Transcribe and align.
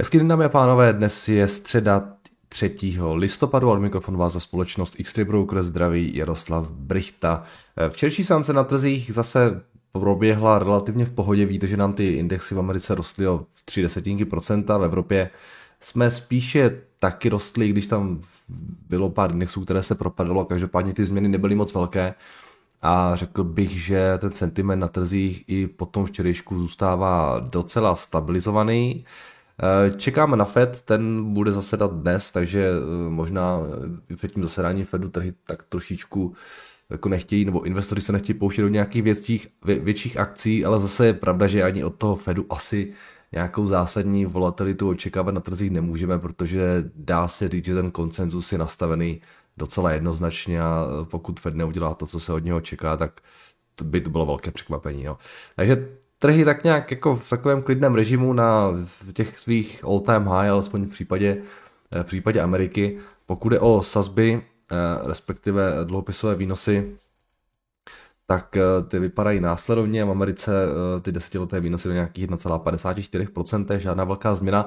Hezký 0.00 0.18
den, 0.18 0.28
dámy 0.28 0.44
a 0.44 0.48
pánové, 0.48 0.92
dnes 0.92 1.28
je 1.28 1.48
středa 1.48 2.08
3. 2.48 2.76
listopadu, 3.14 3.70
od 3.70 3.78
mikrofonu 3.78 4.18
vás 4.18 4.32
za 4.32 4.40
společnost 4.40 5.00
x 5.00 5.18
Broker 5.18 5.62
zdraví 5.62 6.16
Jaroslav 6.16 6.70
Brichta. 6.70 7.42
Včerejší 7.88 8.24
sánce 8.24 8.52
na 8.52 8.64
trzích 8.64 9.10
zase 9.14 9.62
proběhla 9.92 10.58
relativně 10.58 11.04
v 11.04 11.10
pohodě, 11.10 11.46
víte, 11.46 11.66
že 11.66 11.76
nám 11.76 11.92
ty 11.92 12.12
indexy 12.12 12.54
v 12.54 12.58
Americe 12.58 12.94
rostly 12.94 13.28
o 13.28 13.46
3 13.64 13.82
desetinky 13.82 14.24
procenta, 14.24 14.78
v 14.78 14.84
Evropě 14.84 15.30
jsme 15.80 16.10
spíše 16.10 16.80
taky 16.98 17.28
rostli, 17.28 17.68
když 17.68 17.86
tam 17.86 18.20
bylo 18.88 19.10
pár 19.10 19.32
indexů, 19.32 19.64
které 19.64 19.82
se 19.82 19.94
propadalo, 19.94 20.44
každopádně 20.44 20.92
ty 20.92 21.04
změny 21.04 21.28
nebyly 21.28 21.54
moc 21.54 21.74
velké 21.74 22.14
a 22.82 23.14
řekl 23.14 23.44
bych, 23.44 23.70
že 23.70 24.18
ten 24.18 24.32
sentiment 24.32 24.80
na 24.80 24.88
trzích 24.88 25.44
i 25.46 25.66
po 25.66 25.86
tom 25.86 26.06
včerejšku 26.06 26.58
zůstává 26.58 27.40
docela 27.40 27.94
stabilizovaný. 27.94 29.04
Eh, 29.62 29.90
čekáme 29.90 30.36
na 30.36 30.44
Fed, 30.44 30.82
ten 30.82 31.32
bude 31.32 31.52
zasedat 31.52 31.92
dnes, 31.92 32.30
takže 32.30 32.70
eh, 32.70 33.10
možná 33.10 33.60
eh, 34.12 34.16
před 34.16 34.32
tím 34.32 34.42
zasedáním 34.42 34.84
Fedu 34.84 35.08
trhy 35.08 35.32
tak 35.44 35.64
trošičku 35.64 36.34
jako 36.90 37.08
nechtějí, 37.08 37.44
nebo 37.44 37.62
investoři 37.62 38.00
se 38.00 38.12
nechtějí 38.12 38.38
pouštět 38.38 38.62
do 38.62 38.68
nějakých 38.68 39.02
větších, 39.02 39.48
větších 39.64 40.16
akcí, 40.16 40.64
ale 40.64 40.80
zase 40.80 41.06
je 41.06 41.12
pravda, 41.12 41.46
že 41.46 41.62
ani 41.62 41.84
od 41.84 41.94
toho 41.96 42.16
Fedu 42.16 42.46
asi 42.52 42.92
nějakou 43.32 43.66
zásadní 43.66 44.26
volatilitu 44.26 44.88
očekávat 44.88 45.34
na 45.34 45.40
trzích 45.40 45.70
nemůžeme, 45.70 46.18
protože 46.18 46.90
dá 46.94 47.28
se 47.28 47.48
říct, 47.48 47.64
že 47.64 47.74
ten 47.74 47.90
koncenzus 47.90 48.52
je 48.52 48.58
nastavený 48.58 49.20
docela 49.56 49.92
jednoznačně 49.92 50.60
a 50.60 50.86
pokud 51.10 51.40
Fed 51.40 51.54
neudělá 51.54 51.94
to, 51.94 52.06
co 52.06 52.20
se 52.20 52.32
od 52.32 52.44
něho 52.44 52.60
čeká, 52.60 52.96
tak 52.96 53.20
by 53.82 54.00
to 54.00 54.10
bylo 54.10 54.26
velké 54.26 54.50
překvapení. 54.50 55.04
No. 55.04 55.18
Takže 55.56 55.88
trhy 56.18 56.44
tak 56.44 56.64
nějak 56.64 56.90
jako 56.90 57.16
v 57.16 57.30
takovém 57.30 57.62
klidném 57.62 57.94
režimu 57.94 58.32
na 58.32 58.70
těch 59.12 59.38
svých 59.38 59.84
all 59.84 60.00
time 60.00 60.26
high, 60.26 60.48
alespoň 60.48 60.84
v 60.84 60.88
případě, 60.88 61.42
eh, 61.90 62.02
v 62.02 62.06
případě 62.06 62.40
Ameriky. 62.40 62.98
Pokud 63.26 63.52
je 63.52 63.60
o 63.60 63.82
sazby, 63.82 64.42
eh, 64.42 64.76
respektive 65.08 65.72
dluhopisové 65.84 66.34
výnosy, 66.34 66.96
tak 68.26 68.56
eh, 68.56 68.62
ty 68.88 68.98
vypadají 68.98 69.40
následovně. 69.40 70.04
V 70.04 70.10
Americe 70.10 70.52
ty 71.02 71.12
desetileté 71.12 71.60
výnosy 71.60 71.88
do 71.88 71.94
nějakých 71.94 72.24
1,54%, 72.24 73.78
žádná 73.78 74.04
velká 74.04 74.34
změna. 74.34 74.66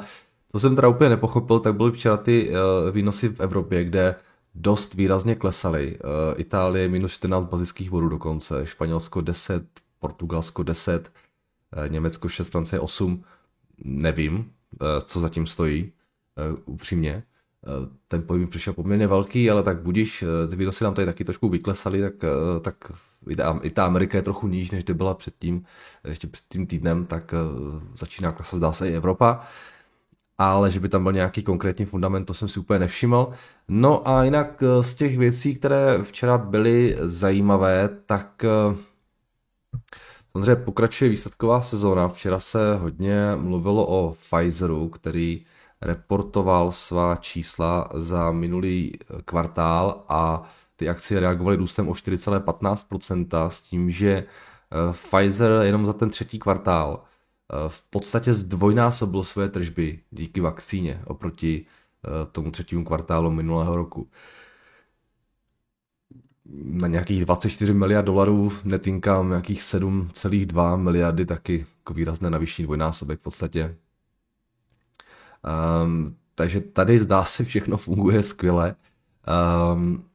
Co 0.51 0.59
jsem 0.59 0.75
teda 0.75 0.87
úplně 0.87 1.09
nepochopil, 1.09 1.59
tak 1.59 1.75
byly 1.75 1.91
včera 1.91 2.17
ty 2.17 2.51
výnosy 2.91 3.29
v 3.29 3.39
Evropě, 3.39 3.83
kde 3.83 4.15
dost 4.55 4.93
výrazně 4.93 5.35
klesaly. 5.35 5.97
Itálie 6.37 6.87
minus 6.87 7.11
14 7.11 7.45
bazických 7.45 7.89
bodů 7.89 8.09
dokonce, 8.09 8.65
Španělsko 8.65 9.21
10, 9.21 9.63
Portugalsko 9.99 10.63
10, 10.63 11.11
Eh, 11.11 11.28
Německo 11.89 12.29
6, 12.29 12.49
Francie 12.49 12.79
8, 12.79 13.23
nevím, 13.83 14.51
eh, 14.81 14.85
co 15.01 15.19
zatím 15.19 15.45
stojí, 15.45 15.91
eh, 16.37 16.61
upřímně. 16.65 17.23
Ten 18.07 18.21
pohyb 18.21 18.49
přišel 18.49 18.73
poměrně 18.73 19.07
velký, 19.07 19.49
ale 19.49 19.63
tak 19.63 19.81
budíš, 19.81 20.23
ty 20.49 20.55
výnosy 20.55 20.83
nám 20.83 20.93
tady 20.93 21.05
taky 21.05 21.23
trošku 21.23 21.49
vyklesaly, 21.49 22.01
tak, 22.01 22.13
tak 22.61 22.91
i 23.63 23.69
ta 23.69 23.85
Amerika 23.85 24.17
je 24.17 24.21
trochu 24.21 24.47
níž, 24.47 24.71
než 24.71 24.83
kdy 24.83 24.93
byla 24.93 25.13
předtím, 25.13 25.65
ještě 26.07 26.27
před 26.27 26.45
tím 26.49 26.67
týdnem, 26.67 27.05
tak 27.05 27.33
začíná 27.97 28.31
klesat, 28.31 28.57
zdá 28.57 28.73
se, 28.73 28.89
i 28.89 28.95
Evropa. 28.95 29.41
Ale 30.37 30.71
že 30.71 30.79
by 30.79 30.89
tam 30.89 31.03
byl 31.03 31.11
nějaký 31.11 31.43
konkrétní 31.43 31.85
fundament, 31.85 32.25
to 32.25 32.33
jsem 32.33 32.47
si 32.47 32.59
úplně 32.59 32.79
nevšiml. 32.79 33.29
No 33.67 34.07
a 34.07 34.23
jinak 34.23 34.63
z 34.81 34.95
těch 34.95 35.17
věcí, 35.17 35.55
které 35.55 36.03
včera 36.03 36.37
byly 36.37 36.97
zajímavé, 36.99 37.89
tak 38.05 38.45
Samozřejmě 40.31 40.55
pokračuje 40.55 41.09
výsledková 41.09 41.61
sezóna. 41.61 42.09
Včera 42.09 42.39
se 42.39 42.75
hodně 42.75 43.35
mluvilo 43.35 43.87
o 43.87 44.13
Pfizeru, 44.13 44.89
který 44.89 45.45
reportoval 45.81 46.71
svá 46.71 47.15
čísla 47.15 47.89
za 47.93 48.31
minulý 48.31 48.91
kvartál 49.25 50.05
a 50.09 50.51
ty 50.75 50.89
akcie 50.89 51.19
reagovaly 51.19 51.57
růstem 51.57 51.89
o 51.89 51.93
4,15% 51.93 53.47
s 53.47 53.61
tím, 53.61 53.89
že 53.89 54.09
eh, 54.11 54.93
Pfizer 54.93 55.51
jenom 55.63 55.85
za 55.85 55.93
ten 55.93 56.09
třetí 56.09 56.39
kvartál 56.39 57.03
eh, 57.03 57.69
v 57.69 57.81
podstatě 57.89 58.33
zdvojnásobil 58.33 59.23
své 59.23 59.49
tržby 59.49 59.99
díky 60.11 60.41
vakcíně 60.41 61.01
oproti 61.05 61.65
eh, 61.65 62.09
tomu 62.31 62.51
třetímu 62.51 62.83
kvartálu 62.83 63.31
minulého 63.31 63.75
roku 63.75 64.09
na 66.53 66.87
nějakých 66.87 67.25
24 67.25 67.73
miliard 67.73 68.05
dolarů, 68.05 68.51
netinkám 68.63 69.29
nějakých 69.29 69.61
7,2 69.61 70.77
miliardy, 70.77 71.25
taky 71.25 71.65
jako 71.77 71.93
výrazné 71.93 72.29
navýšení 72.29 72.65
dvojnásobek 72.65 73.19
v 73.19 73.23
podstatě. 73.23 73.75
Um, 75.83 76.15
takže 76.35 76.61
tady 76.61 76.99
zdá 76.99 77.23
se 77.23 77.45
všechno 77.45 77.77
funguje 77.77 78.23
skvěle. 78.23 78.75
Um, 79.73 80.05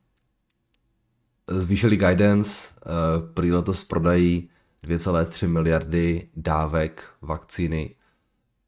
zvýšili 1.50 1.96
guidance, 1.96 2.74
uh, 2.86 3.32
prý 3.34 3.52
letos 3.52 3.84
prodají 3.84 4.48
2,3 4.84 5.48
miliardy 5.48 6.28
dávek 6.36 7.10
vakcíny 7.22 7.94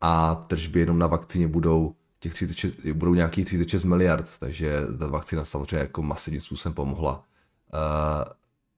a 0.01 0.35
tržby 0.35 0.81
jenom 0.81 0.99
na 0.99 1.07
vakcíně 1.07 1.49
budou 1.49 1.95
těch 2.19 2.35
36, 2.35 2.87
budou 2.87 3.15
nějakých 3.15 3.47
36 3.47 3.85
miliard, 3.85 4.39
takže 4.39 4.81
ta 4.99 5.07
vakcína 5.07 5.45
samozřejmě 5.45 5.77
jako 5.77 6.03
masivním 6.03 6.41
způsobem 6.41 6.75
pomohla 6.75 7.25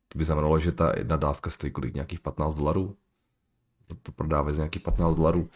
to 0.08 0.18
by 0.18 0.24
znamenalo, 0.24 0.58
že 0.58 0.72
ta 0.72 0.92
jedna 0.96 1.16
dávka 1.16 1.50
stojí 1.50 1.72
kolik 1.72 1.94
nějakých 1.94 2.20
15 2.20 2.56
dolarů. 2.56 2.96
To, 3.86 3.94
to 4.02 4.12
prodávají 4.12 4.56
za 4.56 4.62
nějakých 4.62 4.82
15 4.82 5.16
dolarů. 5.16 5.48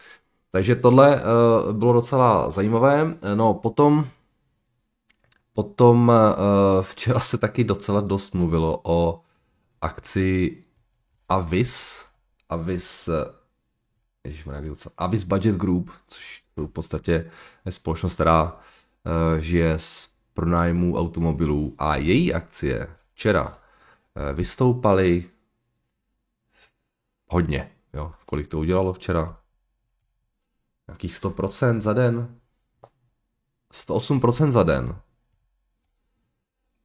Takže 0.51 0.75
tohle 0.75 1.21
uh, 1.21 1.73
bylo 1.73 1.93
docela 1.93 2.49
zajímavé. 2.49 3.17
No 3.35 3.53
potom, 3.53 4.05
potom 5.53 6.09
uh, 6.09 6.83
včera 6.83 7.19
se 7.19 7.37
taky 7.37 7.63
docela 7.63 8.01
dost 8.01 8.33
mluvilo 8.33 8.81
o 8.83 9.21
akci 9.81 10.57
Avis, 11.29 12.05
Avis, 12.49 13.09
ježišmarja, 14.23 14.73
Avis 14.97 15.23
Budget 15.23 15.55
Group, 15.55 15.91
což 16.07 16.43
v 16.57 16.67
podstatě 16.67 17.31
je 17.65 17.71
společnost, 17.71 18.13
která 18.13 18.43
uh, 18.43 19.39
žije 19.39 19.79
z 19.79 20.09
pronájmu 20.33 20.97
automobilů 20.97 21.75
a 21.77 21.95
její 21.95 22.33
akcie 22.33 22.87
včera 23.13 23.57
eh, 24.15 24.33
vystoupali 24.33 25.29
hodně. 27.27 27.71
Jo. 27.93 28.13
Kolik 28.25 28.47
to 28.47 28.59
udělalo 28.59 28.93
včera? 28.93 29.37
Nějakých 30.87 31.11
100% 31.11 31.81
za 31.81 31.93
den? 31.93 32.39
108% 33.73 34.51
za 34.51 34.63
den. 34.63 34.95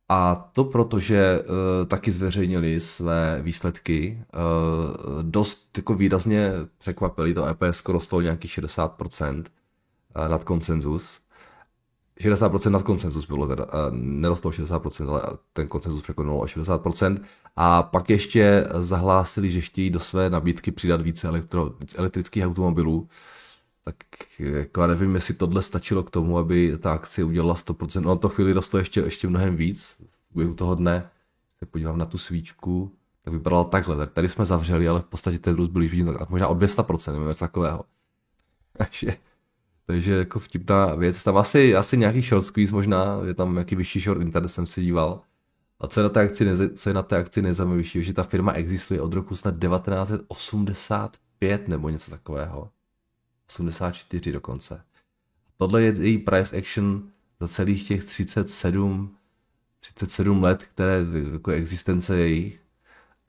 A 0.08 0.34
to 0.34 0.64
proto, 0.64 1.00
že 1.00 1.40
uh, 1.40 1.86
taky 1.86 2.12
zveřejnili 2.12 2.80
své 2.80 3.42
výsledky, 3.42 4.24
uh, 4.34 5.22
dost 5.22 5.78
jako 5.78 5.94
výrazně 5.94 6.52
překvapili, 6.78 7.34
to 7.34 7.46
EPS 7.46 7.84
rostlo 7.88 8.20
nějakých 8.20 8.58
60% 8.58 9.44
uh, 10.16 10.28
nad 10.28 10.44
konsenzus. 10.44 11.20
60% 12.20 12.70
nad 12.70 12.82
koncenzus 12.82 13.26
bylo 13.26 13.48
teda, 13.48 13.66
nerostlo 13.90 14.50
60%, 14.50 15.10
ale 15.10 15.22
ten 15.52 15.68
koncenzus 15.68 16.02
překonal 16.02 16.40
o 16.40 16.44
60%. 16.44 17.18
A 17.56 17.82
pak 17.82 18.10
ještě 18.10 18.66
zahlásili, 18.74 19.50
že 19.50 19.60
chtějí 19.60 19.90
do 19.90 20.00
své 20.00 20.30
nabídky 20.30 20.70
přidat 20.70 21.02
více 21.02 21.28
elektro, 21.28 21.74
elektrických 21.96 22.46
automobilů. 22.46 23.08
Tak 23.84 23.96
jako 24.38 24.80
já 24.80 24.86
nevím, 24.86 25.14
jestli 25.14 25.34
tohle 25.34 25.62
stačilo 25.62 26.02
k 26.02 26.10
tomu, 26.10 26.38
aby 26.38 26.78
ta 26.78 26.92
akcie 26.92 27.24
udělala 27.24 27.54
100%. 27.54 28.00
No 28.00 28.16
to 28.16 28.28
chvíli 28.28 28.54
dostalo 28.54 28.78
ještě, 28.78 29.00
ještě 29.00 29.28
mnohem 29.28 29.56
víc. 29.56 29.96
V 30.34 30.54
toho 30.54 30.74
dne 30.74 31.10
se 31.58 31.66
podívám 31.66 31.98
na 31.98 32.06
tu 32.06 32.18
svíčku, 32.18 32.92
tak 33.24 33.34
vypadalo 33.34 33.64
takhle. 33.64 33.96
Tak 33.96 34.12
tady 34.12 34.28
jsme 34.28 34.44
zavřeli, 34.44 34.88
ale 34.88 35.00
v 35.00 35.06
podstatě 35.06 35.38
ten 35.38 35.54
růst 35.54 35.68
byl 35.68 35.82
již 35.82 35.92
možná 36.28 36.48
o 36.48 36.54
200%, 36.54 37.12
nebo 37.12 37.28
něco 37.28 37.44
takového. 37.44 37.84
Takže 38.78 39.16
takže 39.88 40.12
jako 40.12 40.38
vtipná 40.38 40.94
věc. 40.94 41.22
Tam 41.22 41.36
asi, 41.36 41.76
asi 41.76 41.96
nějaký 41.96 42.22
short 42.22 42.46
squeeze 42.46 42.74
možná, 42.74 43.20
je 43.26 43.34
tam 43.34 43.52
nějaký 43.52 43.76
vyšší 43.76 44.00
short 44.00 44.20
internet, 44.20 44.48
jsem 44.48 44.66
si 44.66 44.82
díval. 44.82 45.22
A 45.80 45.86
co 45.86 46.00
je 46.00 46.04
na 46.04 46.08
té 46.08 46.20
akci, 46.20 46.44
je 46.86 46.94
na 46.94 47.02
té 47.02 47.16
akci 47.16 47.42
nejzajímavější, 47.42 48.04
že 48.04 48.12
ta 48.12 48.22
firma 48.22 48.52
existuje 48.52 49.00
od 49.00 49.12
roku 49.12 49.36
snad 49.36 49.54
1985 49.60 51.68
nebo 51.68 51.88
něco 51.88 52.10
takového. 52.10 52.70
84 53.48 54.32
dokonce. 54.32 54.82
Tohle 55.56 55.82
je 55.82 55.94
její 56.00 56.18
price 56.18 56.58
action 56.58 57.10
za 57.40 57.48
celých 57.48 57.88
těch 57.88 58.04
37, 58.04 59.16
37 59.80 60.42
let, 60.42 60.62
které 60.62 61.06
jako 61.32 61.50
existence 61.50 62.18
jejich. 62.18 62.60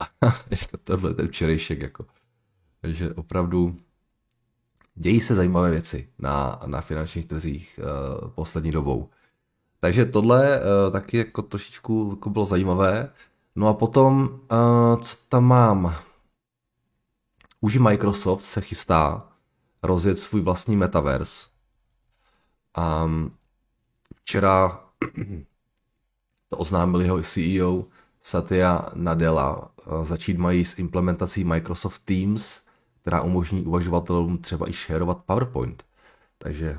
A 0.00 0.06
jako 0.50 0.76
tohle 0.84 1.14
ten 1.14 1.28
včerejšek 1.28 1.82
jako. 1.82 2.06
Takže 2.80 3.14
opravdu 3.14 3.76
dějí 5.00 5.20
se 5.20 5.34
zajímavé 5.34 5.70
věci 5.70 6.08
na, 6.18 6.60
na 6.66 6.80
finančních 6.80 7.26
trzích 7.26 7.80
uh, 7.82 8.30
poslední 8.30 8.70
dobou. 8.70 9.08
Takže 9.80 10.04
tohle 10.04 10.60
uh, 10.60 10.92
taky 10.92 11.16
jako 11.16 11.42
trošičku 11.42 12.08
jako 12.10 12.30
bylo 12.30 12.44
zajímavé. 12.44 13.12
No 13.56 13.68
a 13.68 13.74
potom, 13.74 14.22
uh, 14.22 15.00
co 15.00 15.16
tam 15.28 15.44
mám? 15.44 15.94
Už 17.60 17.76
Microsoft 17.76 18.42
se 18.42 18.60
chystá 18.60 19.28
rozjet 19.82 20.18
svůj 20.18 20.40
vlastní 20.40 20.76
metaverse. 20.76 21.48
A 22.74 23.10
včera 24.16 24.84
to 26.48 26.56
oznámil 26.56 27.00
jeho 27.00 27.22
CEO 27.22 27.84
Satya 28.20 28.88
Nadella. 28.94 29.70
Začít 30.02 30.38
mají 30.38 30.64
s 30.64 30.78
implementací 30.78 31.44
Microsoft 31.44 32.02
Teams, 32.04 32.60
která 33.02 33.22
umožní 33.22 33.64
uvažovatelům 33.64 34.38
třeba 34.38 34.68
i 34.68 34.72
šerovat 34.72 35.24
PowerPoint. 35.24 35.84
Takže 36.38 36.78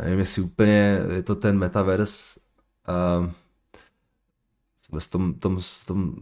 nevím, 0.00 0.18
jestli 0.18 0.42
úplně 0.42 1.00
je 1.14 1.22
to 1.22 1.34
ten 1.34 1.58
metaverse 1.58 2.40
uh, 2.88 3.30
v 4.98 5.10
tom, 5.10 5.34
tom, 5.34 5.58
tom 5.86 6.16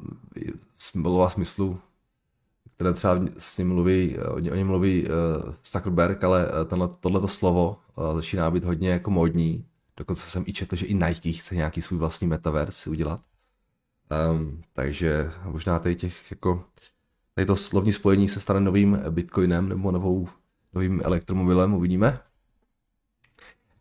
slova 0.79 1.31
smyslu, 1.31 1.81
které 2.75 2.93
třeba 2.93 3.21
s 3.39 3.59
ním 3.59 3.69
mluví, 3.69 4.19
o 4.19 4.39
něm 4.39 4.67
mluví 4.67 5.07
uh, 5.07 5.11
Zuckerberg, 5.65 6.25
ale 6.25 6.49
tenhle, 6.67 6.89
tohleto 7.01 7.29
slovo 7.29 7.79
uh, 7.97 8.15
začíná 8.15 8.51
být 8.51 8.65
hodně 8.65 8.91
jako 8.91 9.11
módní. 9.11 9.67
Dokonce 9.97 10.27
jsem 10.27 10.45
i 10.47 10.53
četl, 10.53 10.77
že 10.77 10.87
i 10.87 10.95
Nike 10.95 11.33
chce 11.33 11.55
nějaký 11.55 11.83
svůj 11.83 11.99
vlastní 11.99 12.27
metaverse 12.27 12.91
udělat. 12.91 13.21
Um, 14.31 14.63
takže 14.73 15.31
možná 15.45 15.79
tady 15.79 15.97
těch 15.97 16.31
jako 16.31 16.65
tady 17.35 17.47
to 17.47 17.57
slovní 17.57 17.93
spojení 17.93 18.29
se 18.29 18.41
stane 18.41 18.61
novým 18.61 19.01
bitcoinem 19.11 19.69
nebo 19.69 19.93
novou, 19.93 20.29
novým 20.73 21.03
elektromobilem, 21.05 21.75
uvidíme. 21.75 22.21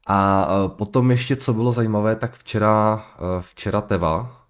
A 0.08 0.48
e, 0.48 0.70
potom 0.70 1.12
ještě, 1.12 1.36
co 1.36 1.54
bylo 1.54 1.72
zajímavé, 1.72 2.16
tak 2.16 2.36
včera, 2.36 3.06
e, 3.16 3.42
včera 3.42 3.82
Teva 3.82 4.44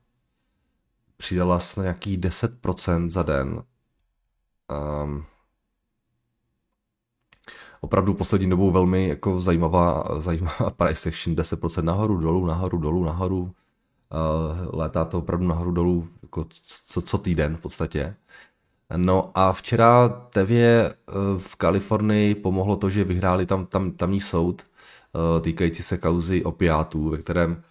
přidala 1.17 1.59
s 1.59 1.75
nějakých 1.75 2.17
10% 2.17 3.09
za 3.09 3.23
den. 3.23 3.63
Um, 5.03 5.25
opravdu 7.81 8.13
poslední 8.13 8.49
dobou 8.49 8.71
velmi 8.71 9.07
jako 9.07 9.41
zajímavá, 9.41 10.03
zajímavá 10.17 10.69
price 10.77 11.09
action, 11.09 11.35
10% 11.35 11.83
nahoru, 11.83 12.17
dolů, 12.17 12.45
nahoru, 12.45 12.77
dolů, 12.77 13.03
nahoru. 13.03 13.41
Uh, 13.41 14.79
létá 14.79 15.05
to 15.05 15.19
opravdu 15.19 15.47
nahoru, 15.47 15.71
dolů, 15.71 16.07
jako 16.21 16.45
co, 16.87 17.01
co 17.01 17.17
týden 17.17 17.57
v 17.57 17.61
podstatě. 17.61 18.15
No 18.97 19.31
a 19.35 19.53
včera 19.53 20.09
Tevě 20.09 20.93
v 21.37 21.55
Kalifornii 21.55 22.35
pomohlo 22.35 22.75
to, 22.75 22.89
že 22.89 23.03
vyhráli 23.03 23.45
tam, 23.45 23.65
tam 23.65 23.91
tamní 23.91 24.21
soud, 24.21 24.63
Eh, 25.15 25.41
týkající 25.41 25.83
se 25.83 25.97
kauzy 25.97 26.43
opiátů, 26.43 27.09
ve 27.09 27.17
kterém 27.17 27.63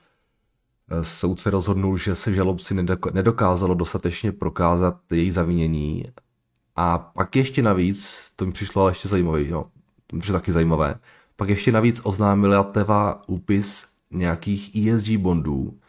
eh, 0.90 1.04
soudce 1.04 1.50
rozhodnul, 1.50 1.98
že 1.98 2.14
se 2.14 2.34
žalobci 2.34 2.74
nedokázalo 3.12 3.74
dostatečně 3.74 4.32
prokázat 4.32 5.12
její 5.12 5.30
zavinění. 5.30 6.04
A 6.76 6.98
pak 6.98 7.36
ještě 7.36 7.62
navíc, 7.62 8.30
to 8.36 8.46
mi 8.46 8.52
přišlo 8.52 8.88
ještě 8.88 9.08
zajímavé, 9.08 9.44
no, 9.44 9.66
to 10.06 10.16
mi 10.16 10.20
přišlo 10.20 10.38
taky 10.38 10.52
zajímavé, 10.52 10.98
pak 11.36 11.48
ještě 11.48 11.72
navíc 11.72 12.00
oznámila 12.04 12.62
Teva 12.62 13.22
úpis 13.26 13.86
nějakých 14.10 14.76
ESG 14.76 15.16
bondů, 15.16 15.74
eh, 15.74 15.81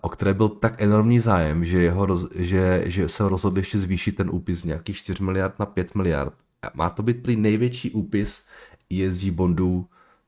o 0.00 0.08
které 0.08 0.34
byl 0.34 0.48
tak 0.48 0.82
enormní 0.82 1.20
zájem, 1.20 1.64
že, 1.64 1.82
jeho, 1.82 2.28
že, 2.34 2.82
že 2.86 3.08
se 3.08 3.28
rozhodl 3.28 3.58
ještě 3.58 3.78
zvýšit 3.78 4.12
ten 4.12 4.30
úpis 4.30 4.60
z 4.60 4.64
nějakých 4.64 4.96
4 4.96 5.22
miliard 5.24 5.58
na 5.58 5.66
5 5.66 5.94
miliard. 5.94 6.34
Má 6.74 6.90
to 6.90 7.02
být 7.02 7.22
prý 7.22 7.36
největší 7.36 7.90
úpis 7.90 8.44
ESG 8.90 9.24
bondů 9.24 9.86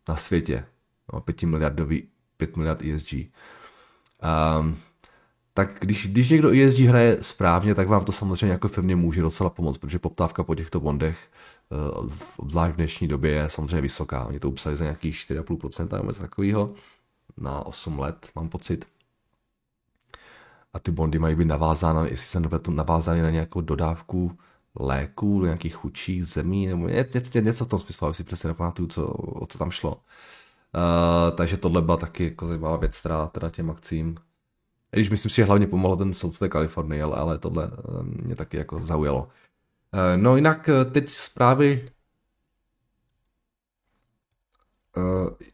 na 0.08 0.16
světě. 0.16 0.64
No, 1.12 1.20
5 1.20 1.42
miliardový, 1.42 2.08
5 2.36 2.56
miliard 2.56 2.82
ESG. 2.82 3.12
Um, 3.12 4.76
tak 5.54 5.76
když, 5.80 6.08
když 6.08 6.30
někdo 6.30 6.50
ESG 6.50 6.78
hraje 6.78 7.18
správně, 7.20 7.74
tak 7.74 7.88
vám 7.88 8.04
to 8.04 8.12
samozřejmě 8.12 8.52
jako 8.52 8.68
firmě 8.68 8.96
může 8.96 9.22
docela 9.22 9.50
pomoct, 9.50 9.78
protože 9.78 9.98
poptávka 9.98 10.44
po 10.44 10.54
těchto 10.54 10.80
bondech 10.80 11.30
uh, 11.98 12.10
v 12.38 12.72
dnešní 12.72 13.08
době 13.08 13.30
je 13.30 13.48
samozřejmě 13.48 13.80
vysoká. 13.80 14.24
Oni 14.24 14.38
to 14.38 14.48
upsali 14.48 14.76
za 14.76 14.84
nějakých 14.84 15.14
4,5% 15.14 15.96
nebo 15.96 16.08
něco 16.08 16.20
takového 16.20 16.74
na 17.36 17.66
8 17.66 17.98
let, 17.98 18.30
mám 18.34 18.48
pocit. 18.48 18.84
A 20.74 20.78
ty 20.78 20.90
bondy 20.90 21.18
mají 21.18 21.34
být 21.34 21.44
navázány, 21.44 22.10
jestli 22.10 22.26
jsem 22.26 22.42
to 22.42 22.70
navázány 22.70 23.22
na 23.22 23.30
nějakou 23.30 23.60
dodávku 23.60 24.38
léků 24.80 25.40
do 25.40 25.44
nějakých 25.44 25.74
chudších 25.74 26.26
zemí, 26.26 26.66
nebo 26.66 26.88
něco, 26.88 27.40
něco 27.40 27.64
v 27.64 27.68
tom 27.68 27.78
smyslu, 27.78 28.12
si 28.12 28.24
přesně 28.24 28.48
nepamatuju, 28.48 28.88
co, 28.88 29.06
o 29.06 29.46
co 29.46 29.58
tam 29.58 29.70
šlo. 29.70 29.92
Uh, 29.92 31.36
takže 31.36 31.56
tohle 31.56 31.82
byla 31.82 31.96
taky 31.96 32.24
jako 32.24 32.46
zajímavá 32.46 32.76
věc, 32.76 32.98
která 32.98 33.26
teda 33.26 33.50
těm 33.50 33.70
akcím, 33.70 34.16
když 34.90 35.10
myslím 35.10 35.30
si, 35.30 35.36
že 35.36 35.44
hlavně 35.44 35.66
pomohlo 35.66 35.96
ten 35.96 36.12
soud 36.12 36.30
v 36.30 36.38
té 36.38 36.48
Kalifornii, 36.48 37.02
ale, 37.02 37.16
ale 37.16 37.38
tohle 37.38 37.66
uh, 37.66 38.02
mě 38.02 38.36
taky 38.36 38.56
jako 38.56 38.82
zaujalo. 38.82 39.22
Uh, 39.22 39.30
no 40.16 40.36
jinak 40.36 40.70
teď 40.92 41.08
zprávy 41.08 41.88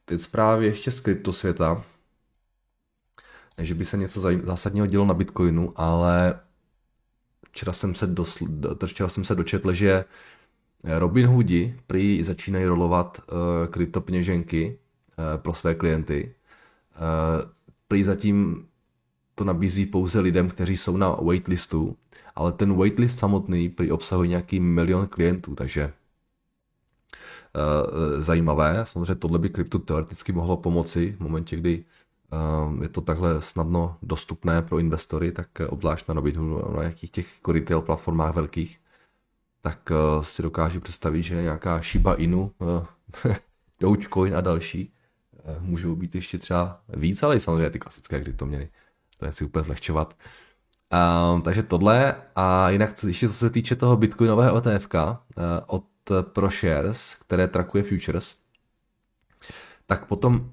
teď 0.04 0.20
zprávy 0.20 0.66
ještě 0.66 0.90
z 0.90 1.00
kryptosvěta, 1.00 1.84
že 3.58 3.74
by 3.74 3.84
se 3.84 3.96
něco 3.96 4.20
zásadního 4.42 4.86
dělo 4.86 5.04
na 5.04 5.14
Bitcoinu, 5.14 5.72
ale 5.76 6.40
včera 7.50 7.72
jsem 7.72 7.94
se, 7.94 8.06
dosl, 8.06 8.46
včera 8.86 9.08
jsem 9.08 9.24
se 9.24 9.34
dočetl, 9.34 9.72
že 9.72 10.04
Robin 10.84 11.26
Hoodi 11.26 11.80
prý 11.86 12.22
začínají 12.24 12.64
rolovat 12.64 13.20
uh, 13.32 13.36
kryptopeněženky 13.66 14.78
uh, 15.18 15.42
pro 15.42 15.54
své 15.54 15.74
klienty. 15.74 16.34
Uh, 16.96 17.50
prý 17.88 18.04
zatím 18.04 18.66
to 19.34 19.44
nabízí 19.44 19.86
pouze 19.86 20.20
lidem, 20.20 20.48
kteří 20.48 20.76
jsou 20.76 20.96
na 20.96 21.08
waitlistu, 21.08 21.96
ale 22.34 22.52
ten 22.52 22.76
waitlist 22.76 23.18
samotný 23.18 23.68
prý 23.68 23.90
obsahuje 23.90 24.28
nějaký 24.28 24.60
milion 24.60 25.06
klientů, 25.06 25.54
takže 25.54 25.92
uh, 27.54 28.20
zajímavé. 28.20 28.80
Samozřejmě 28.86 29.14
tohle 29.14 29.38
by 29.38 29.48
kryptu 29.48 29.78
teoreticky 29.78 30.32
mohlo 30.32 30.56
pomoci 30.56 31.16
v 31.18 31.20
momentě, 31.20 31.56
kdy 31.56 31.84
je 32.82 32.88
to 32.88 33.00
takhle 33.00 33.42
snadno 33.42 33.96
dostupné 34.02 34.62
pro 34.62 34.78
investory, 34.78 35.32
tak 35.32 35.48
obzvlášť 35.68 36.08
na 36.08 36.14
Robinhood, 36.14 36.74
na 36.74 36.82
nějakých 36.82 37.10
těch 37.10 37.26
retail 37.48 37.80
platformách 37.80 38.34
velkých, 38.34 38.80
tak 39.60 39.92
eh, 39.92 40.24
si 40.24 40.42
dokážu 40.42 40.80
představit, 40.80 41.22
že 41.22 41.42
nějaká 41.42 41.80
Shiba 41.82 42.14
Inu, 42.14 42.52
eh, 43.26 43.36
Dogecoin 43.80 44.36
a 44.36 44.40
další 44.40 44.92
eh, 45.34 45.56
můžou 45.60 45.96
být 45.96 46.14
ještě 46.14 46.38
třeba 46.38 46.80
víc, 46.88 47.22
ale 47.22 47.36
i 47.36 47.40
samozřejmě 47.40 47.70
ty 47.70 47.78
klasické 47.78 48.20
kryptoměny. 48.20 48.70
To 49.16 49.26
nechci 49.26 49.44
úplně 49.44 49.62
zlehčovat. 49.62 50.16
Um, 51.34 51.42
takže 51.42 51.62
tohle 51.62 52.16
a 52.36 52.70
jinak 52.70 53.04
ještě 53.06 53.28
co 53.28 53.34
se 53.34 53.50
týče 53.50 53.76
toho 53.76 53.96
bitcoinového 53.96 54.56
ETF 54.56 54.88
uh, 54.94 55.10
od 55.66 55.84
ProShares, 56.22 57.14
které 57.14 57.48
trakuje 57.48 57.84
futures, 57.84 58.36
tak 59.86 60.06
potom 60.06 60.50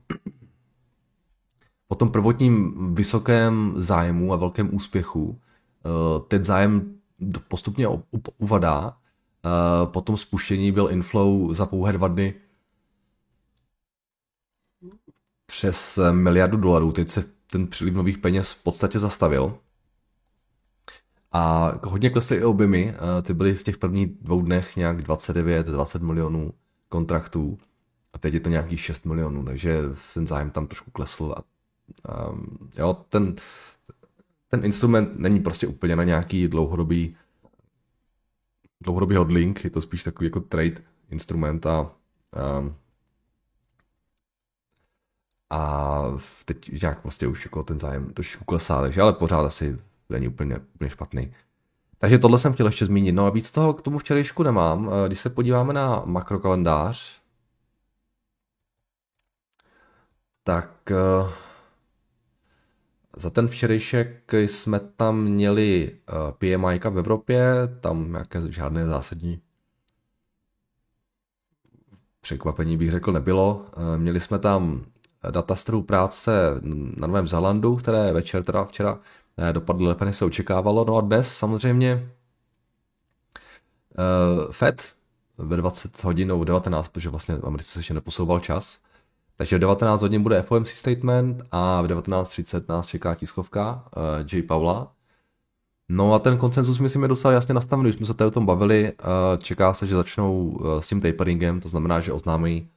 po 1.87 1.95
tom 1.95 2.09
prvotním 2.09 2.75
vysokém 2.95 3.73
zájmu 3.75 4.33
a 4.33 4.35
velkém 4.35 4.75
úspěchu 4.75 5.39
eh, 5.85 5.89
ten 6.27 6.43
zájem 6.43 6.95
postupně 7.47 7.87
uvadá. 8.37 8.97
Eh, 9.45 9.85
po 9.85 10.01
tom 10.01 10.17
spuštění 10.17 10.71
byl 10.71 10.89
inflow 10.91 11.53
za 11.53 11.65
pouhé 11.65 11.93
dva 11.93 12.07
dny 12.07 12.33
přes 15.45 15.99
miliardu 16.11 16.57
dolarů. 16.57 16.91
Teď 16.91 17.09
se 17.09 17.23
ten 17.51 17.67
příliv 17.67 17.93
nových 17.93 18.17
peněz 18.17 18.51
v 18.51 18.63
podstatě 18.63 18.99
zastavil. 18.99 19.57
A 21.31 21.71
hodně 21.83 22.09
klesly 22.09 22.37
i 22.37 22.43
objemy, 22.43 22.93
eh, 22.93 23.21
ty 23.21 23.33
byly 23.33 23.53
v 23.53 23.63
těch 23.63 23.77
prvních 23.77 24.07
dvou 24.21 24.41
dnech 24.41 24.75
nějak 24.75 25.01
29-20 25.01 26.01
milionů 26.01 26.53
kontraktů 26.89 27.57
a 28.13 28.17
teď 28.17 28.33
je 28.33 28.39
to 28.39 28.49
nějakých 28.49 28.81
6 28.81 29.05
milionů, 29.05 29.45
takže 29.45 29.81
ten 30.13 30.27
zájem 30.27 30.49
tam 30.49 30.67
trošku 30.67 30.91
klesl 30.91 31.35
a 31.37 31.43
Um, 32.29 32.69
jo, 32.77 32.93
ten, 33.09 33.35
ten 34.47 34.65
instrument 34.65 35.19
není 35.19 35.39
prostě 35.39 35.67
úplně 35.67 35.95
na 35.95 36.03
nějaký 36.03 36.47
dlouhodobý 36.47 37.15
dlouhodobý 38.81 39.15
hodlink, 39.15 39.63
je 39.63 39.69
to 39.69 39.81
spíš 39.81 40.03
takový 40.03 40.27
jako 40.27 40.39
trade 40.39 40.75
instrument 41.09 41.65
a 41.65 41.81
um, 42.61 42.75
a 45.49 46.03
teď 46.45 46.81
nějak 46.81 47.01
prostě 47.01 47.27
už 47.27 47.45
jako 47.45 47.63
ten 47.63 47.79
zájem 47.79 48.13
trošku 48.13 48.45
klesá, 48.45 48.81
takže 48.81 49.01
ale 49.01 49.13
pořád 49.13 49.45
asi 49.45 49.79
není 50.09 50.27
úplně, 50.27 50.59
úplně 50.75 50.89
špatný. 50.89 51.33
Takže 51.97 52.19
tohle 52.19 52.39
jsem 52.39 52.53
chtěl 52.53 52.65
ještě 52.65 52.85
zmínit. 52.85 53.11
No 53.11 53.25
a 53.25 53.29
víc 53.29 53.51
toho 53.51 53.73
k 53.73 53.81
tomu 53.81 53.97
včerejšku 53.99 54.43
nemám. 54.43 54.91
Když 55.07 55.19
se 55.19 55.29
podíváme 55.29 55.73
na 55.73 56.01
makrokalendář, 56.05 57.21
tak 60.43 60.91
uh, 60.91 61.29
za 63.17 63.29
ten 63.29 63.47
včerejšek 63.47 64.33
jsme 64.33 64.79
tam 64.79 65.23
měli 65.23 65.91
eh, 65.91 66.13
PMI 66.37 66.79
v 66.79 66.97
Evropě, 66.97 67.53
tam 67.81 68.11
nějaké 68.11 68.41
žádné 68.49 68.85
zásadní 68.85 69.41
překvapení 72.21 72.77
bych 72.77 72.91
řekl 72.91 73.11
nebylo. 73.11 73.65
Eh, 73.65 73.97
měli 73.97 74.19
jsme 74.19 74.39
tam 74.39 74.85
data 75.31 75.55
z 75.55 75.63
trhu 75.63 75.81
práce 75.81 76.31
na 76.97 77.07
Novém 77.07 77.27
Zélandu, 77.27 77.75
které 77.75 78.13
večer, 78.13 78.43
teda 78.43 78.65
včera, 78.65 78.99
eh, 79.37 79.53
dopadly 79.53 79.87
lépe, 79.87 80.05
než 80.05 80.15
se 80.15 80.25
očekávalo. 80.25 80.85
No 80.85 80.97
a 80.97 81.01
dnes 81.01 81.37
samozřejmě 81.37 82.09
Fed 84.51 84.93
ve 85.37 85.57
20 85.57 86.03
hodin 86.03 86.27
nebo 86.27 86.43
19, 86.43 86.87
protože 86.87 87.09
vlastně 87.09 87.35
v 87.35 87.45
Americe 87.45 87.71
se 87.71 87.79
ještě 87.79 87.93
neposouval 87.93 88.39
čas, 88.39 88.79
Takže 89.37 89.55
v 89.55 89.59
19 89.59 90.01
hodin 90.01 90.23
bude 90.23 90.41
FOMC 90.41 90.69
statement 90.69 91.43
a 91.51 91.81
v 91.81 91.87
19.30 91.87 92.63
nás 92.69 92.87
čeká 92.87 93.15
tiskovka 93.15 93.85
uh, 93.97 94.01
J. 94.33 94.41
Paula. 94.43 94.91
No 95.89 96.13
a 96.13 96.19
ten 96.19 96.37
koncenzus 96.37 96.79
myslím 96.79 97.01
je 97.01 97.07
docela 97.07 97.33
jasně 97.33 97.53
nastavený, 97.53 97.89
už 97.89 97.95
jsme 97.95 98.05
se 98.05 98.13
tady 98.13 98.27
o 98.27 98.31
tom 98.31 98.45
bavili, 98.45 98.93
uh, 98.93 99.07
čeká 99.43 99.73
se, 99.73 99.87
že 99.87 99.95
začnou 99.95 100.47
uh, 100.47 100.79
s 100.79 100.87
tím 100.87 101.01
taperingem, 101.01 101.59
to 101.59 101.69
znamená, 101.69 101.99
že 101.99 102.11
oznámí, 102.11 102.69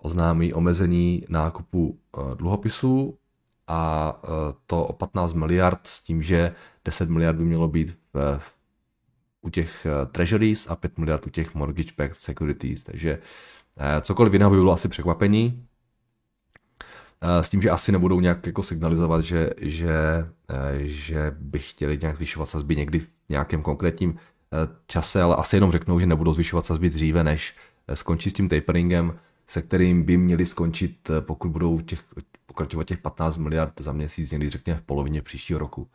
oznámí 0.00 0.54
omezení 0.54 1.22
nákupu 1.28 1.98
uh, 2.18 2.34
dluhopisů 2.34 3.18
a 3.66 4.12
uh, 4.24 4.30
to 4.66 4.84
o 4.84 4.92
15 4.92 5.32
miliard 5.32 5.80
s 5.86 6.00
tím, 6.00 6.22
že 6.22 6.52
10 6.84 7.10
miliard 7.10 7.36
by 7.36 7.44
mělo 7.44 7.68
být 7.68 7.98
v, 8.14 8.52
u 9.42 9.50
těch 9.50 9.86
uh, 9.86 10.12
treasuries 10.12 10.66
a 10.70 10.76
5 10.76 10.98
miliard 10.98 11.26
u 11.26 11.30
těch 11.30 11.54
mortgage-backed 11.54 12.14
securities, 12.14 12.84
takže 12.84 13.18
uh, 13.18 14.00
cokoliv 14.00 14.32
jiného 14.32 14.50
by 14.50 14.56
bylo 14.56 14.72
asi 14.72 14.88
překvapení. 14.88 15.65
Eh, 17.20 17.42
s 17.42 17.50
tím, 17.50 17.62
že 17.62 17.70
asi 17.70 17.92
nebudou 17.92 18.20
nějak 18.20 18.46
jako 18.46 18.62
signalizovat, 18.62 19.24
že, 19.24 19.50
že, 19.60 19.90
eh, 20.48 20.78
že 20.82 21.34
by 21.38 21.58
chtěli 21.58 21.98
nějak 22.02 22.16
zvyšovat 22.16 22.46
sazby 22.46 22.76
někdy 22.76 22.98
v 23.00 23.08
nějakém 23.28 23.62
konkrétním 23.62 24.16
eh, 24.52 24.56
čase, 24.86 25.22
ale 25.22 25.36
asi 25.36 25.56
jenom 25.56 25.72
řeknou, 25.72 26.00
že 26.00 26.06
nebudou 26.06 26.32
zvyšovat 26.34 26.66
sazby 26.66 26.90
dříve, 26.90 27.24
než 27.24 27.54
skončí 27.94 28.30
s 28.30 28.32
tím 28.32 28.48
taperingem, 28.48 29.18
se 29.46 29.62
kterým 29.62 30.02
by 30.02 30.16
měli 30.16 30.46
skončit, 30.46 31.10
pokud 31.20 31.50
budou 31.50 31.80
těch, 31.80 32.04
pokračovat 32.46 32.84
těch 32.84 32.98
15 32.98 33.36
miliard 33.36 33.80
za 33.80 33.92
měsíc, 33.92 34.30
někdy 34.30 34.50
řekněme 34.50 34.78
v 34.78 34.82
polovině 34.82 35.22
příštího 35.22 35.58
roku. 35.58 35.88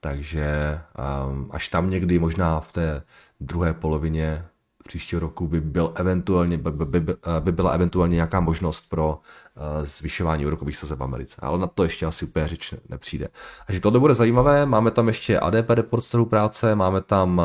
Takže 0.00 0.80
um, 1.28 1.50
až 1.50 1.68
tam 1.68 1.90
někdy 1.90 2.18
možná 2.18 2.60
v 2.60 2.72
té 2.72 3.02
druhé 3.40 3.74
polovině 3.74 4.44
příštího 4.88 5.20
roku 5.20 5.46
by, 5.46 5.60
byl 5.60 5.92
eventuálně, 5.94 6.58
by, 6.58 6.70
by, 6.70 7.00
by, 7.00 7.14
by 7.40 7.52
byla 7.52 7.70
eventuálně 7.70 8.14
nějaká 8.14 8.40
možnost 8.40 8.88
pro 8.88 9.08
uh, 9.18 9.84
zvyšování 9.84 10.46
úrokových 10.46 10.76
sazeb 10.76 10.98
v 10.98 11.02
Americe. 11.02 11.40
Ale 11.42 11.58
na 11.58 11.66
to 11.66 11.84
ještě 11.84 12.06
asi 12.06 12.24
úplně 12.24 12.48
řeč 12.48 12.74
nepřijde. 12.88 13.28
Takže 13.66 13.80
tohle 13.80 14.00
bude 14.00 14.14
zajímavé. 14.14 14.66
Máme 14.66 14.90
tam 14.90 15.08
ještě 15.08 15.40
ADP 15.40 15.70
report 15.70 16.04
z 16.04 16.08
trhu 16.08 16.24
práce, 16.24 16.74
máme 16.74 17.00
tam 17.00 17.38
uh, 17.38 17.44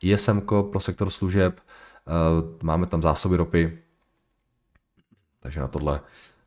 ISM 0.00 0.40
pro 0.70 0.80
sektor 0.80 1.10
služeb, 1.10 1.60
máme 2.62 2.86
tam 2.86 3.02
zásoby 3.02 3.36
ropy. 3.36 3.78
Takže 5.40 5.60
na 5.60 5.68
tohle, 5.68 6.00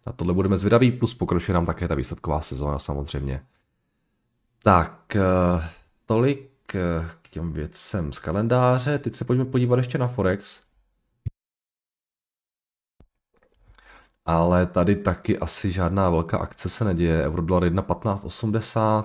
na 0.06 0.14
tohle 0.14 0.34
budeme 0.34 0.58
zvědaví, 0.58 0.92
plus 0.92 1.14
pokračuje 1.14 1.54
nám 1.54 1.66
také 1.66 1.88
ta 1.88 1.96
výsledková 1.96 2.42
sezóna 2.42 2.80
samozřejmě. 2.80 3.42
Tak, 4.64 5.18
tolik 6.06 6.55
k 7.22 7.30
těm 7.30 7.54
věcem 7.54 8.12
z 8.14 8.20
kalendáře. 8.20 9.00
Teď 9.00 9.14
se 9.14 9.26
pojďme 9.26 9.46
podívat 9.46 9.78
ještě 9.78 9.98
na 9.98 10.08
Forex. 10.08 10.62
Ale 14.26 14.66
tady 14.66 14.96
taky 14.96 15.40
asi 15.40 15.72
žádná 15.72 16.10
velká 16.10 16.38
akce 16.38 16.70
se 16.70 16.86
neděje. 16.86 17.24
Eurodolar 17.26 17.64
1.1580, 17.64 19.04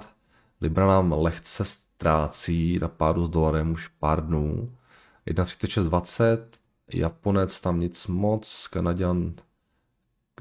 Libra 0.60 0.86
nám 0.86 1.12
lehce 1.12 1.64
ztrácí 1.64 2.78
na 2.78 2.88
pádu 2.88 3.24
s 3.24 3.28
dolarem 3.28 3.72
už 3.72 3.88
pár 3.88 4.26
dnů. 4.26 4.76
1.3620, 5.26 6.38
Japonec 6.94 7.60
tam 7.60 7.80
nic 7.80 8.06
moc, 8.06 8.68
Kanaděn 8.68 9.34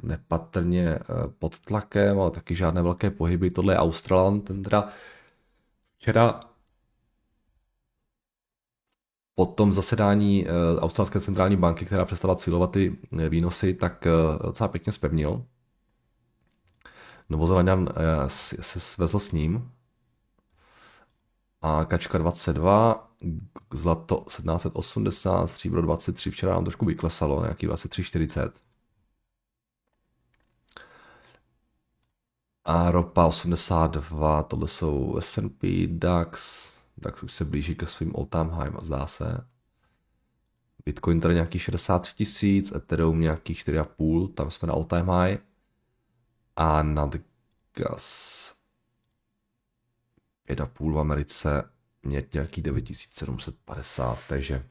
nepatrně 0.03 0.89
eh, 0.89 1.03
pod 1.39 1.59
tlakem, 1.59 2.19
ale 2.19 2.31
taky 2.31 2.55
žádné 2.55 2.81
velké 2.81 3.11
pohyby. 3.11 3.51
Tohle 3.51 3.73
je 3.73 3.77
Australan, 3.77 4.41
ten 4.41 4.63
teda 4.63 4.87
včera 5.97 6.39
po 9.39 9.45
tom 9.45 9.73
zasedání 9.73 10.45
eh, 10.47 10.79
Australské 10.79 11.19
centrální 11.19 11.55
banky, 11.55 11.85
která 11.85 12.05
přestala 12.05 12.35
cílovat 12.35 12.71
ty 12.71 12.97
eh, 13.19 13.29
výnosy, 13.29 13.73
tak 13.73 14.07
eh, 14.07 14.11
docela 14.43 14.67
pěkně 14.67 14.91
spevnil. 14.91 15.45
Novozelandian 17.29 17.89
se 18.27 18.79
svezl 18.79 19.19
s 19.19 19.31
ním. 19.31 19.71
A 21.61 21.85
kačka 21.85 22.17
22, 22.17 23.09
zlato 23.73 24.15
1780, 24.27 25.47
stříbro 25.47 25.81
23, 25.81 26.31
včera 26.31 26.53
nám 26.53 26.63
trošku 26.63 26.85
vyklesalo, 26.85 27.41
nějaký 27.41 27.67
23,40. 27.67 28.51
A 32.65 32.91
ropa 32.91 33.25
82, 33.25 34.43
tohle 34.43 34.67
jsou 34.67 35.17
S&P, 35.19 35.87
DAX, 35.87 36.78
tak 36.99 37.23
už 37.23 37.33
se 37.33 37.45
blíží 37.45 37.75
ke 37.75 37.87
svým 37.87 38.13
all-time 38.17 38.49
high, 38.49 38.71
zdá 38.81 39.07
se. 39.07 39.47
Bitcoin 40.85 41.21
tady 41.21 41.33
nějaký 41.33 41.59
63 41.59 42.15
tisíc, 42.15 42.71
Ethereum 42.71 43.21
nějaký 43.21 43.53
4,5, 43.53 44.33
tam 44.33 44.51
jsme 44.51 44.67
na 44.67 44.73
all-time 44.73 45.09
high. 45.09 45.37
A 46.55 46.83
nad 46.83 47.15
gas 47.73 48.53
5,5 50.49 50.93
v 50.93 50.99
Americe 50.99 51.71
mě 52.03 52.23
nějaký 52.33 52.61
9750, 52.61 54.19
takže 54.27 54.65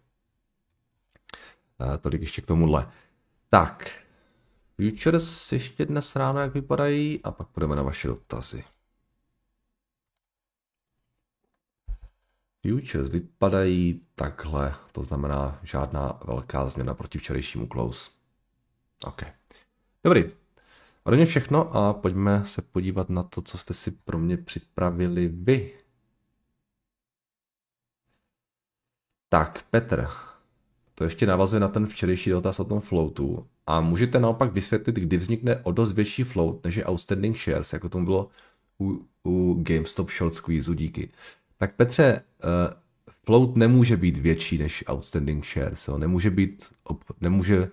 uh, 1.81 1.97
tolik 1.97 2.21
ještě 2.21 2.43
k 2.43 2.47
tomuhle. 2.47 2.93
Tak, 3.49 3.91
futures 4.77 5.53
ještě 5.53 5.87
dnes 5.87 6.17
ráno, 6.17 6.41
jak 6.41 6.55
vypadají, 6.55 7.23
a 7.23 7.31
pak 7.31 7.49
půjdeme 7.49 7.77
na 7.77 7.83
vaše 7.83 8.09
dotazy. 8.09 8.65
Futures 12.71 13.09
vypadají 13.09 14.01
takhle, 14.15 14.75
to 14.93 15.03
znamená 15.03 15.61
žádná 15.63 16.21
velká 16.27 16.69
změna 16.69 16.95
proti 16.95 17.19
včerejšímu 17.19 17.67
close. 17.73 18.11
OK. 19.07 19.23
Dobrý. 20.05 20.25
Ode 21.05 21.17
mě 21.17 21.27
všechno 21.27 21.77
a 21.77 21.95
pojďme 21.95 22.45
se 22.45 22.63
podívat 22.63 23.11
na 23.11 23.23
to, 23.23 23.43
co 23.43 23.59
jste 23.59 23.75
si 23.75 23.91
pro 23.91 24.19
mě 24.19 24.37
připravili 24.37 25.29
vy. 25.29 25.79
Tak, 29.29 29.63
Petr, 29.71 30.09
to 30.95 31.05
ještě 31.05 31.27
navazuje 31.27 31.61
na 31.61 31.69
ten 31.69 31.87
včerejší 31.87 32.31
dotaz 32.31 32.61
o 32.61 32.65
tom 32.65 32.81
floatu. 32.81 33.47
A 33.67 33.81
můžete 33.81 34.21
naopak 34.21 34.53
vysvětlit, 34.53 34.97
kdy 34.97 35.17
vznikne 35.17 35.57
o 35.57 35.73
dost 35.73 35.93
větší 35.93 36.25
float, 36.25 36.65
než 36.65 36.77
je 36.77 36.87
outstanding 36.87 37.37
shares, 37.37 37.73
jako 37.73 37.89
to 37.89 37.99
bylo 38.01 38.29
u, 38.81 39.07
u 39.25 39.63
GameStop 39.63 40.11
short 40.11 40.35
squeeze, 40.35 40.75
díky. 40.75 41.11
Tak 41.59 41.75
Petře, 41.75 42.23
uh, 42.45 42.75
float 43.25 43.57
nemůže 43.57 43.97
být 43.97 44.19
větší 44.19 44.59
než 44.59 44.85
outstanding 44.89 45.45
shares. 45.45 45.89
Jo? 45.89 45.99
Nemůže 45.99 46.31
být, 46.31 46.73
nemůže 47.21 47.59
uh, 47.59 47.69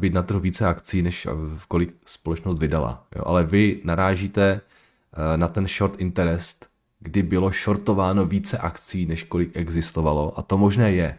být 0.00 0.14
na 0.14 0.22
trhu 0.22 0.40
více 0.40 0.66
akcí, 0.66 1.02
než 1.02 1.26
v 1.56 1.66
kolik 1.66 1.96
společnost 2.06 2.58
vydala. 2.58 3.06
Jo? 3.16 3.22
Ale 3.26 3.44
vy 3.44 3.80
narážíte 3.84 4.60
na 5.36 5.48
ten 5.48 5.66
short 5.66 6.00
interest, 6.00 6.68
kdy 7.00 7.22
bylo 7.22 7.50
shortováno 7.50 8.24
více 8.24 8.58
akcí, 8.58 9.06
než 9.06 9.22
kolik 9.24 9.56
existovalo. 9.56 10.38
A 10.38 10.42
to 10.42 10.58
možné 10.58 10.92
je. 10.92 11.18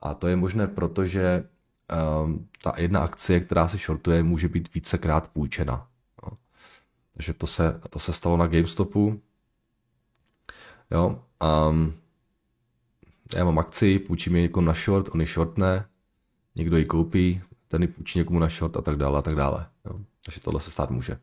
A 0.00 0.14
to 0.14 0.28
je 0.28 0.36
možné, 0.36 0.66
protože 0.66 1.44
um, 2.24 2.48
ta 2.62 2.72
jedna 2.76 3.00
akcie, 3.00 3.40
která 3.40 3.68
se 3.68 3.78
shortuje, 3.78 4.22
může 4.22 4.48
být 4.48 4.74
vícekrát 4.74 5.28
půjčena. 5.28 5.88
Takže 7.14 7.32
to 7.32 7.46
se, 7.46 7.80
to 7.90 7.98
se 7.98 8.12
stalo 8.12 8.36
na 8.36 8.46
GameStopu, 8.46 9.20
Jo, 10.90 11.22
um, 11.68 11.94
já 13.36 13.44
mám 13.44 13.58
akci, 13.58 13.98
půjčím 13.98 14.36
ji 14.36 14.42
někomu 14.42 14.66
na 14.66 14.74
short, 14.74 15.14
on 15.14 15.20
ji 15.20 15.26
shortne, 15.26 15.84
někdo 16.54 16.76
ji 16.76 16.84
koupí, 16.84 17.42
ten 17.68 17.82
ji 17.82 17.88
půjčí 17.88 18.18
někomu 18.18 18.38
na 18.38 18.48
short 18.48 18.76
a 18.76 18.82
tak 18.82 18.96
dále 18.96 19.18
a 19.18 19.22
tak 19.22 19.34
dále. 19.34 19.66
Jo. 19.84 20.00
Takže 20.24 20.40
tohle 20.40 20.60
se 20.60 20.70
stát 20.70 20.90
může. 20.90 21.18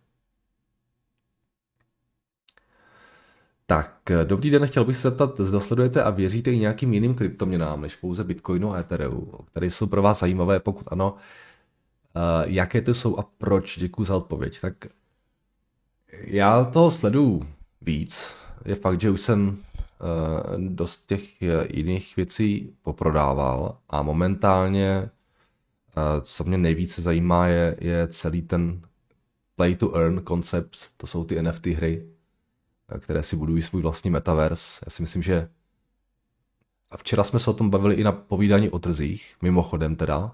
Tak, 3.66 4.02
dobrý 4.24 4.50
den, 4.50 4.68
chtěl 4.68 4.86
bych 4.86 4.98
se 4.98 5.10
zeptat, 5.10 5.40
zda 5.40 5.60
sledujete 5.60 6.04
a 6.04 6.10
věříte 6.10 6.52
i 6.52 6.58
nějakým 6.58 6.94
jiným 6.94 7.16
kryptoměnám 7.16 7.82
než 7.82 7.96
pouze 7.96 8.24
Bitcoinu 8.24 8.74
a 8.74 8.80
Ethereum, 8.80 9.32
které 9.52 9.72
jsou 9.72 9.88
pro 9.88 10.02
vás 10.02 10.20
zajímavé, 10.20 10.60
pokud 10.60 10.88
ano, 10.92 11.14
uh, 11.14 12.22
jaké 12.46 12.82
to 12.82 12.94
jsou 12.94 13.20
a 13.20 13.24
proč? 13.38 13.80
Děkuji 13.80 14.04
za 14.04 14.16
odpověď. 14.16 14.62
Tak 14.62 14.74
já 16.12 16.66
toho 16.66 16.92
sleduju 16.92 17.48
víc, 17.82 18.36
je 18.66 18.76
fakt, 18.76 19.02
že 19.02 19.10
už 19.10 19.22
jsem 19.22 19.58
eh, 19.58 20.58
dost 20.58 21.06
těch 21.06 21.42
eh, 21.42 21.68
jiných 21.70 22.16
věcí 22.16 22.76
poprodával 22.82 23.78
a 23.90 24.02
momentálně, 24.02 24.90
eh, 24.90 26.22
co 26.22 26.44
mě 26.44 26.58
nejvíce 26.58 27.02
zajímá, 27.02 27.48
je, 27.48 27.76
je 27.80 28.08
celý 28.08 28.42
ten 28.42 28.82
play 29.56 29.76
to 29.76 29.96
earn 29.96 30.22
koncept, 30.22 30.78
to 30.98 31.08
jsou 31.08 31.24
ty 31.24 31.42
NFT 31.42 31.66
hry, 31.66 32.08
které 33.00 33.24
si 33.24 33.36
budují 33.36 33.62
svůj 33.62 33.82
vlastní 33.82 34.10
metaverse. 34.10 34.86
Já 34.86 34.90
si 34.90 35.02
myslím, 35.02 35.24
že 35.24 35.50
a 36.90 36.98
včera 36.98 37.24
jsme 37.24 37.40
se 37.40 37.50
o 37.50 37.54
tom 37.54 37.70
bavili 37.70 37.96
i 37.96 38.04
na 38.04 38.12
povídání 38.12 38.70
o 38.70 38.80
trzích, 38.80 39.36
mimochodem 39.42 39.96
teda, 39.96 40.32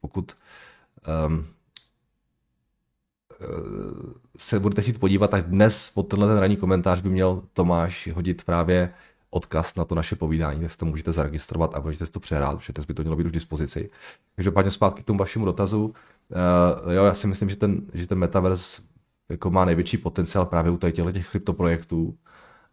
pokud 0.00 0.32
um, 1.26 1.46
se 4.36 4.60
budete 4.60 4.82
chtít 4.82 5.00
podívat, 5.00 5.30
tak 5.30 5.46
dnes 5.46 5.90
pod 5.90 6.02
tenhle 6.02 6.28
ten 6.28 6.38
ranní 6.38 6.56
komentář 6.56 7.00
by 7.00 7.10
měl 7.10 7.42
Tomáš 7.52 8.08
hodit 8.14 8.44
právě 8.44 8.90
odkaz 9.30 9.74
na 9.74 9.84
to 9.84 9.94
naše 9.94 10.16
povídání, 10.16 10.58
kde 10.58 10.68
si 10.68 10.76
to 10.76 10.86
můžete 10.86 11.12
zaregistrovat 11.12 11.74
a 11.74 11.80
můžete 11.80 12.06
si 12.06 12.12
to 12.12 12.20
přehrát, 12.20 12.58
protože 12.58 12.72
dnes 12.72 12.86
by 12.86 12.94
to 12.94 13.02
mělo 13.02 13.16
být 13.16 13.24
už 13.24 13.30
k 13.30 13.34
dispozici. 13.34 13.90
Každopádně 14.36 14.70
zpátky 14.70 15.02
k 15.02 15.06
tomu 15.06 15.18
vašemu 15.18 15.44
dotazu. 15.44 15.84
Uh, 15.84 16.92
jo, 16.92 17.04
já 17.04 17.14
si 17.14 17.26
myslím, 17.26 17.50
že 17.50 17.56
ten, 17.56 17.80
že 17.94 18.06
ten 18.06 18.18
metaverse 18.18 18.82
jako 19.28 19.50
má 19.50 19.64
největší 19.64 19.96
potenciál 19.96 20.46
právě 20.46 20.72
u 20.72 20.76
těch, 20.76 20.94
těch 21.12 21.30
kryptoprojektů 21.30 22.18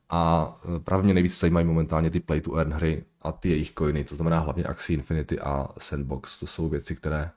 a 0.10 0.54
eh, 0.66 0.80
právě 0.80 1.04
mě 1.04 1.14
nejvíc 1.14 1.40
zajímají 1.40 1.66
momentálně 1.66 2.10
ty 2.10 2.20
play 2.20 2.42
to 2.42 2.56
earn 2.56 2.74
hry 2.74 3.06
a 3.22 3.32
ty 3.32 3.50
jejich 3.50 3.74
coiny, 3.74 4.04
to 4.04 4.16
znamená 4.16 4.40
hlavně 4.40 4.64
Axie 4.64 4.98
Infinity 4.98 5.40
a 5.40 5.68
Sandbox. 5.78 6.40
To 6.40 6.48
jsou 6.48 6.70
věci, 6.70 6.96
které 6.96 7.32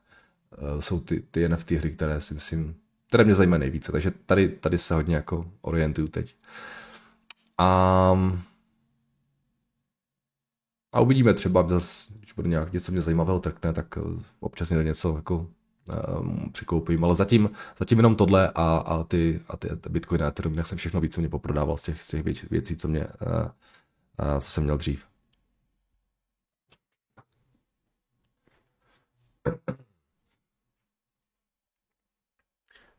uh, 0.74 0.80
jsou 0.80 1.00
ty, 1.00 1.20
ty 1.30 1.48
NFT 1.48 1.70
hry, 1.70 1.90
které 1.90 2.20
si 2.20 2.34
myslím, 2.34 2.74
které 3.08 3.24
mě 3.24 3.34
zajímají 3.34 3.60
nejvíce, 3.60 3.92
takže 3.92 4.10
tady, 4.10 4.48
tady 4.48 4.78
se 4.78 4.94
hodně 4.94 5.14
jako 5.16 5.50
orientuju 5.60 6.08
teď. 6.08 6.36
A, 7.58 8.32
a 10.92 11.00
uvidíme 11.00 11.34
třeba, 11.34 11.62
když 11.62 12.32
bude 12.36 12.48
nějak 12.48 12.72
něco 12.72 12.92
mě 12.92 13.00
zajímavého 13.00 13.40
trkne, 13.40 13.72
tak 13.72 13.98
eh, 13.98 14.22
občas 14.40 14.70
někde 14.70 14.84
něco 14.84 15.16
jako 15.16 15.46
um, 16.20 16.50
přikoupím, 16.52 17.04
ale 17.04 17.14
zatím, 17.14 17.50
zatím 17.78 17.98
jenom 17.98 18.16
tohle 18.16 18.50
a, 18.54 18.76
a 18.76 19.04
ty, 19.04 19.40
a 19.48 19.56
ty, 19.56 19.68
Bitcoin 19.88 20.22
a 20.22 20.26
Ethereum, 20.26 20.64
jsem 20.64 20.78
všechno 20.78 21.00
víc, 21.00 21.14
co 21.14 21.20
mě 21.20 21.28
poprodával 21.28 21.76
z 21.76 21.82
těch, 21.82 22.02
z 22.02 22.06
těch 22.08 22.50
věcí, 22.50 22.76
co, 22.76 22.88
mě, 22.88 23.00
uh, 23.00 23.06
uh, 24.34 24.38
co 24.40 24.50
jsem 24.50 24.64
měl 24.64 24.76
dřív. 24.76 25.06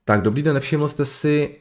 Tak 0.09 0.21
dobrý 0.21 0.41
den, 0.41 0.53
nevšiml 0.53 0.87
jste 0.87 1.05
si 1.05 1.55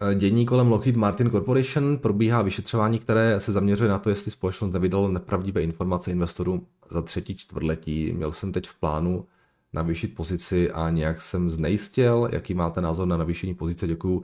eh, 0.00 0.14
dění 0.14 0.46
kolem 0.46 0.72
Lockheed 0.72 0.96
Martin 0.96 1.30
Corporation. 1.30 1.98
Probíhá 1.98 2.42
vyšetřování, 2.42 2.98
které 2.98 3.40
se 3.40 3.52
zaměřuje 3.52 3.90
na 3.90 3.98
to, 3.98 4.10
jestli 4.10 4.30
společnost 4.30 4.72
nevydala 4.72 5.08
nepravdivé 5.08 5.62
informace 5.62 6.10
investorům 6.10 6.66
za 6.90 7.02
třetí 7.02 7.36
čtvrtletí. 7.36 8.12
Měl 8.12 8.32
jsem 8.32 8.52
teď 8.52 8.66
v 8.66 8.80
plánu 8.80 9.26
navýšit 9.72 10.14
pozici 10.14 10.70
a 10.70 10.90
nějak 10.90 11.20
jsem 11.20 11.50
znejistil. 11.50 12.28
Jaký 12.32 12.54
máte 12.54 12.80
názor 12.80 13.08
na 13.08 13.16
navýšení 13.16 13.54
pozice? 13.54 13.86
Děkuju. 13.86 14.22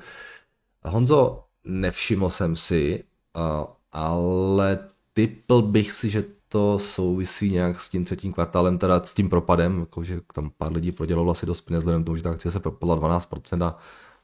Honzo, 0.84 1.44
nevšiml 1.64 2.30
jsem 2.30 2.56
si, 2.56 3.04
eh, 3.36 3.66
ale 3.92 4.78
typl 5.12 5.62
bych 5.62 5.92
si, 5.92 6.10
že 6.10 6.25
to 6.48 6.78
souvisí 6.78 7.50
nějak 7.50 7.80
s 7.80 7.88
tím 7.88 8.04
třetím 8.04 8.32
kvartálem, 8.32 8.78
teda 8.78 9.02
s 9.02 9.14
tím 9.14 9.28
propadem, 9.28 9.80
jako 9.80 10.04
že 10.04 10.20
tam 10.34 10.50
pár 10.50 10.72
lidí 10.72 10.92
prodělalo 10.92 11.30
asi 11.30 11.46
dost 11.46 11.60
peněz, 11.60 11.78
vzhledem 11.78 12.04
tomu, 12.04 12.16
že 12.16 12.22
ta 12.22 12.30
akcie 12.30 12.52
se 12.52 12.60
propadla 12.60 12.96
12% 12.96 13.64
a 13.64 13.78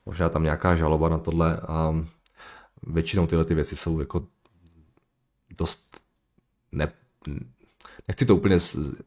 možná 0.07 0.29
tam 0.29 0.43
nějaká 0.43 0.77
žaloba 0.77 1.09
na 1.09 1.19
tohle 1.19 1.57
a 1.57 1.95
většinou 2.83 3.27
tyhle 3.27 3.45
ty 3.45 3.55
věci 3.55 3.77
jsou 3.77 4.01
jako 4.01 4.27
dost 5.59 6.05
ne, 6.73 6.93
nechci 8.09 8.27
to 8.27 8.37
úplně, 8.37 8.59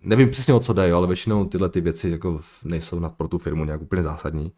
nevím 0.01 0.29
přesně 0.29 0.53
o 0.53 0.59
co 0.59 0.73
dají, 0.73 0.91
ale 0.91 1.07
většinou 1.07 1.45
tyhle 1.45 1.69
ty 1.69 1.81
věci 1.81 2.09
jako 2.09 2.41
nejsou 2.63 2.99
nad 2.99 3.09
pro 3.09 3.27
tu 3.27 3.37
firmu 3.37 3.65
nějak 3.65 3.81
úplně 3.81 4.03
zásadní. 4.03 4.51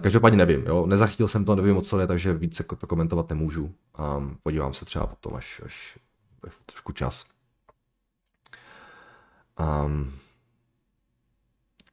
Každopádně 0.00 0.38
nevím, 0.38 0.66
jo, 0.66 0.86
nezachytil 0.86 1.28
jsem 1.28 1.44
to, 1.44 1.56
nevím 1.56 1.76
o 1.76 1.80
co 1.80 2.00
je, 2.00 2.06
takže 2.06 2.32
víc 2.32 2.58
jako 2.58 2.76
to 2.76 2.86
komentovat 2.86 3.28
nemůžu. 3.28 3.74
podívám 4.42 4.72
se 4.72 4.84
třeba 4.84 5.06
potom, 5.06 5.34
až, 5.34 5.60
až 5.64 5.98
trošku 6.66 6.92
čas. 6.92 7.35
Um, 9.60 10.12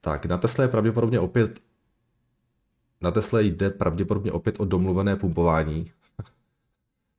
tak, 0.00 0.26
na 0.26 0.38
Tesla 0.38 0.64
je 0.64 0.68
pravděpodobně 0.68 1.20
opět 1.20 1.60
na 3.04 3.10
Tesla 3.10 3.40
jde 3.40 3.70
pravděpodobně 3.70 4.32
opět 4.32 4.60
o 4.60 4.64
domluvené 4.64 5.16
pumpování. 5.16 5.92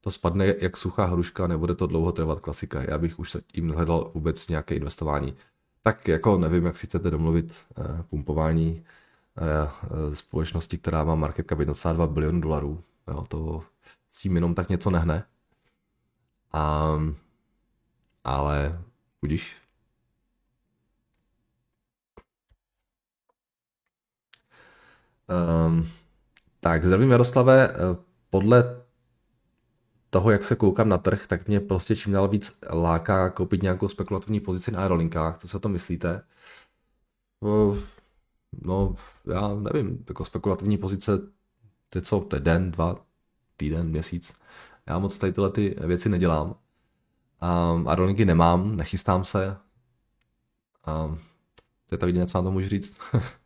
To 0.02 0.12
spadne 0.12 0.56
jak 0.62 0.78
suchá 0.78 1.06
hruška, 1.06 1.48
nebude 1.48 1.76
to 1.76 1.88
dlouho 1.88 2.12
trvat 2.12 2.40
klasika. 2.40 2.84
Já 2.84 2.98
bych 2.98 3.20
už 3.20 3.38
tím 3.48 3.70
hledal 3.70 4.12
vůbec 4.14 4.48
nějaké 4.48 4.76
investování. 4.76 5.36
Tak 5.82 6.08
jako 6.08 6.38
nevím, 6.38 6.66
jak 6.66 6.78
si 6.78 6.88
chcete 6.88 7.12
domluvit 7.12 7.64
eh, 7.78 8.04
pumpování 8.04 8.84
eh, 9.38 10.16
společnosti, 10.16 10.78
která 10.78 11.04
má 11.04 11.16
market 11.16 11.48
cap 11.50 11.60
1,2 11.60 12.08
bilionu 12.08 12.42
dolarů. 12.42 12.84
Jo, 13.08 13.26
to 13.28 13.64
s 14.12 14.22
tím 14.22 14.36
jenom 14.36 14.54
tak 14.54 14.70
něco 14.70 14.90
nehne. 14.90 15.24
Um, 16.54 17.16
ale 18.24 18.82
budíš, 19.22 19.56
Um, 25.30 25.88
tak, 26.60 26.86
zdravím 26.86 27.12
Jaroslave. 27.12 27.70
Eh, 27.70 27.76
podle 28.30 28.86
toho, 30.10 30.32
jak 30.32 30.44
se 30.44 30.56
koukám 30.56 30.90
na 30.90 30.98
trh, 30.98 31.28
tak 31.28 31.48
mě 31.48 31.60
prostě 31.60 31.96
čím 31.96 32.14
dál 32.14 32.28
víc 32.28 32.60
láká 32.74 33.30
koupit 33.30 33.64
nějakou 33.64 33.90
spekulativní 33.90 34.40
pozici 34.40 34.72
na 34.72 34.80
aerolinkách. 34.80 35.38
Co 35.38 35.48
si 35.48 35.58
o 35.58 35.60
tom 35.60 35.72
myslíte? 35.72 36.22
No, 37.42 37.78
no, 38.62 38.96
já 39.34 39.56
nevím, 39.56 40.06
jako 40.08 40.26
spekulativní 40.26 40.78
pozice, 40.78 41.18
to 41.90 41.98
je 41.98 42.02
co, 42.02 42.20
to 42.20 42.40
den, 42.40 42.72
dva, 42.72 42.96
týden, 43.58 43.90
měsíc. 43.90 44.34
Já 44.88 45.00
moc 45.00 45.18
tady 45.18 45.34
tyhle 45.34 45.52
ty 45.52 45.76
věci 45.80 46.10
nedělám. 46.10 46.56
Um, 47.76 47.88
aerolinky 47.88 48.26
nemám, 48.26 48.76
nechystám 48.76 49.26
se. 49.26 49.58
Um, 50.88 51.20
to 51.86 51.96
je 51.96 51.98
tak 51.98 52.16
něco 52.16 52.38
na 52.38 52.44
to 52.44 52.52
můžu 52.52 52.70
říct. 52.70 52.98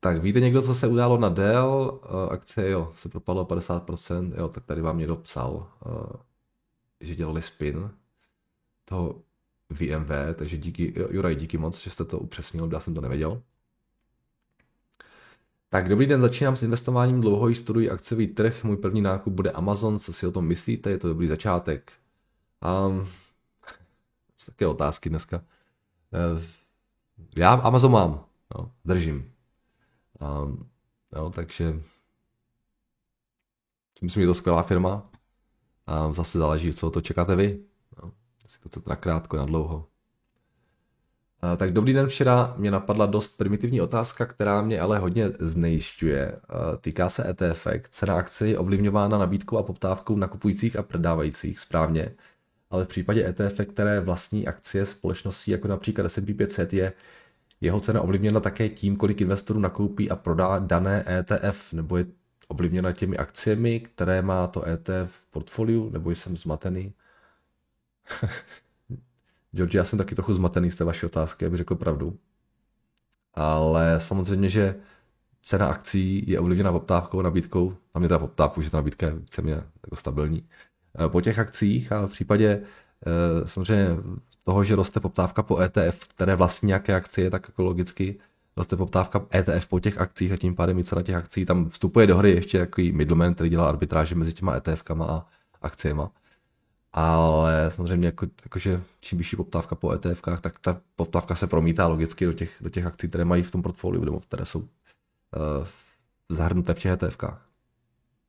Tak 0.00 0.22
víte 0.22 0.40
někdo, 0.40 0.62
co 0.62 0.74
se 0.74 0.86
událo 0.86 1.18
na 1.18 1.28
Dell? 1.28 2.00
Uh, 2.10 2.32
akcie, 2.32 2.70
jo, 2.70 2.92
se 2.94 3.08
propadlo 3.08 3.44
50%, 3.44 4.32
jo, 4.38 4.48
tak 4.48 4.64
tady 4.64 4.80
vám 4.80 4.98
někdo 4.98 5.16
psal, 5.16 5.72
uh, 5.86 5.92
že 7.00 7.14
dělali 7.14 7.42
spin 7.42 7.90
toho 8.84 9.22
VMV, 9.70 10.10
takže 10.34 10.58
díky, 10.58 10.94
Juraj, 11.10 11.34
díky 11.34 11.58
moc, 11.58 11.82
že 11.82 11.90
jste 11.90 12.04
to 12.04 12.18
upřesnil, 12.18 12.68
já 12.72 12.80
jsem 12.80 12.94
to 12.94 13.00
nevěděl. 13.00 13.42
Tak 15.68 15.88
dobrý 15.88 16.06
den, 16.06 16.20
začínám 16.20 16.56
s 16.56 16.62
investováním 16.62 17.20
dlouho, 17.20 17.54
studuji 17.54 17.90
akciový 17.90 18.26
trh, 18.26 18.64
můj 18.64 18.76
první 18.76 19.00
nákup 19.00 19.32
bude 19.32 19.50
Amazon, 19.50 19.98
co 19.98 20.12
si 20.12 20.26
o 20.26 20.32
tom 20.32 20.46
myslíte, 20.46 20.90
je 20.90 20.98
to 20.98 21.08
dobrý 21.08 21.26
začátek. 21.26 21.92
Um, 22.86 23.08
také 24.46 24.66
otázky 24.66 25.08
dneska. 25.08 25.36
Uh, 26.34 26.42
já 27.36 27.52
Amazon 27.52 27.92
mám, 27.92 28.24
no, 28.54 28.72
držím. 28.84 29.32
Um, 30.20 30.68
jo, 31.16 31.30
takže 31.34 31.80
myslím, 34.02 34.20
že 34.20 34.24
je 34.24 34.26
to 34.26 34.34
skvělá 34.34 34.62
firma. 34.62 35.10
A 35.86 36.12
zase 36.12 36.38
záleží, 36.38 36.72
co 36.72 36.90
to 36.90 37.00
čekáte 37.00 37.36
vy. 37.36 37.60
Jo, 38.02 38.10
jestli 38.44 38.60
to 38.60 38.68
chcete 38.68 38.90
na 38.90 38.96
krátko, 38.96 39.36
na 39.36 39.44
dlouho. 39.44 39.86
A, 41.40 41.56
tak 41.56 41.72
dobrý 41.72 41.92
den, 41.92 42.06
včera 42.06 42.54
mě 42.56 42.70
napadla 42.70 43.06
dost 43.06 43.36
primitivní 43.36 43.80
otázka, 43.80 44.26
která 44.26 44.62
mě 44.62 44.80
ale 44.80 44.98
hodně 44.98 45.28
znejišťuje. 45.38 46.40
A, 46.48 46.76
týká 46.76 47.08
se 47.08 47.30
ETF. 47.30 47.66
Cena 47.90 48.16
akcie 48.16 48.50
je 48.50 48.58
ovlivňována 48.58 49.18
nabídkou 49.18 49.58
a 49.58 49.62
poptávkou 49.62 50.16
nakupujících 50.16 50.76
a 50.76 50.82
prodávajících 50.82 51.58
správně, 51.58 52.14
ale 52.70 52.84
v 52.84 52.88
případě 52.88 53.28
ETF, 53.28 53.60
které 53.72 54.00
vlastní 54.00 54.46
akcie 54.46 54.86
společností 54.86 55.50
jako 55.50 55.68
například 55.68 56.06
S&P 56.08 56.34
500 56.34 56.72
je 56.72 56.92
jeho 57.60 57.80
cena 57.80 58.00
ovlivněna 58.00 58.40
také 58.40 58.68
tím, 58.68 58.96
kolik 58.96 59.20
investorů 59.20 59.60
nakoupí 59.60 60.10
a 60.10 60.16
prodá 60.16 60.58
dané 60.58 61.04
ETF, 61.08 61.72
nebo 61.72 61.96
je 61.96 62.06
ovlivněna 62.48 62.92
těmi 62.92 63.16
akciemi, 63.16 63.80
které 63.80 64.22
má 64.22 64.46
to 64.46 64.68
ETF 64.68 65.12
v 65.12 65.26
portfoliu, 65.30 65.90
nebo 65.90 66.10
jsem 66.10 66.36
zmatený? 66.36 66.94
George, 69.52 69.74
já 69.74 69.84
jsem 69.84 69.98
taky 69.98 70.14
trochu 70.14 70.32
zmatený 70.32 70.70
z 70.70 70.76
té 70.76 70.84
vaší 70.84 71.06
otázky, 71.06 71.46
aby 71.46 71.56
řekl 71.56 71.74
pravdu. 71.74 72.18
Ale 73.34 74.00
samozřejmě, 74.00 74.48
že 74.50 74.74
cena 75.42 75.66
akcí 75.66 76.24
je 76.30 76.40
ovlivněna 76.40 76.72
poptávkou, 76.72 77.22
nabídkou. 77.22 77.76
Tam 77.92 78.02
je 78.02 78.08
teda 78.08 78.18
poptávku, 78.18 78.62
že 78.62 78.70
ta 78.70 78.76
nabídka 78.76 79.06
je 79.06 79.14
víceméně 79.14 79.56
jako 79.56 79.96
stabilní. 79.96 80.48
Eh, 81.04 81.08
po 81.08 81.20
těch 81.20 81.38
akcích 81.38 81.92
a 81.92 82.06
v 82.06 82.10
případě 82.10 82.62
eh, 83.06 83.48
samozřejmě 83.48 83.88
toho, 84.48 84.64
že 84.64 84.76
roste 84.76 85.00
poptávka 85.00 85.42
po 85.42 85.60
ETF, 85.60 86.08
které 86.08 86.36
vlastní 86.36 86.66
nějaké 86.66 86.94
akcie, 86.94 87.30
tak 87.30 87.48
jako 87.48 87.62
logicky 87.62 88.18
roste 88.56 88.76
poptávka 88.76 89.26
ETF 89.34 89.68
po 89.68 89.80
těch 89.80 89.98
akcích 89.98 90.32
a 90.32 90.36
tím 90.36 90.54
pádem 90.54 90.78
i 90.78 90.84
cena 90.84 91.02
těch 91.02 91.14
akcí. 91.14 91.44
Tam 91.44 91.68
vstupuje 91.68 92.06
do 92.06 92.16
hry 92.16 92.30
ještě 92.30 92.58
jaký 92.58 92.92
middleman, 92.92 93.34
který 93.34 93.50
dělá 93.50 93.68
arbitráže 93.68 94.14
mezi 94.14 94.32
těma 94.32 94.56
ETFkama 94.56 95.06
a 95.06 95.26
akciema. 95.62 96.10
Ale 96.92 97.70
samozřejmě, 97.70 98.08
jako, 98.08 98.26
jakože 98.44 98.82
čím 99.00 99.18
vyšší 99.18 99.36
poptávka 99.36 99.74
po 99.74 99.92
ETFkách, 99.92 100.40
tak 100.40 100.58
ta 100.58 100.80
poptávka 100.96 101.34
se 101.34 101.46
promítá 101.46 101.86
logicky 101.86 102.26
do 102.26 102.32
těch, 102.32 102.56
do 102.60 102.70
těch 102.70 102.86
akcí, 102.86 103.08
které 103.08 103.24
mají 103.24 103.42
v 103.42 103.50
tom 103.50 103.62
portfoliu, 103.62 104.04
nebo 104.04 104.20
které 104.20 104.44
jsou 104.44 104.58
uh, 104.58 104.66
zahrnuté 106.28 106.74
v 106.74 106.78
těch 106.78 106.92
ETFkách. 106.92 107.46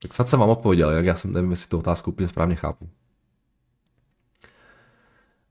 Tak 0.02 0.14
snad 0.14 0.28
jsem 0.28 0.40
vám 0.40 0.50
odpověděl, 0.50 0.92
jak 0.92 1.06
já 1.06 1.16
jsem 1.16 1.34
nevím, 1.34 1.52
jestli 1.52 1.68
tu 1.68 1.78
otázku 1.78 2.12
úplně 2.12 2.28
správně 2.28 2.56
chápu. 2.56 2.90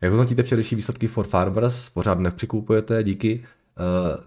Jak 0.00 0.12
hodnotíte 0.12 0.42
včerejší 0.42 0.76
výsledky 0.76 1.08
for 1.08 1.26
Farmers? 1.26 1.90
Pořád 1.90 2.18
nepřikupujete, 2.18 3.04
díky. 3.04 3.44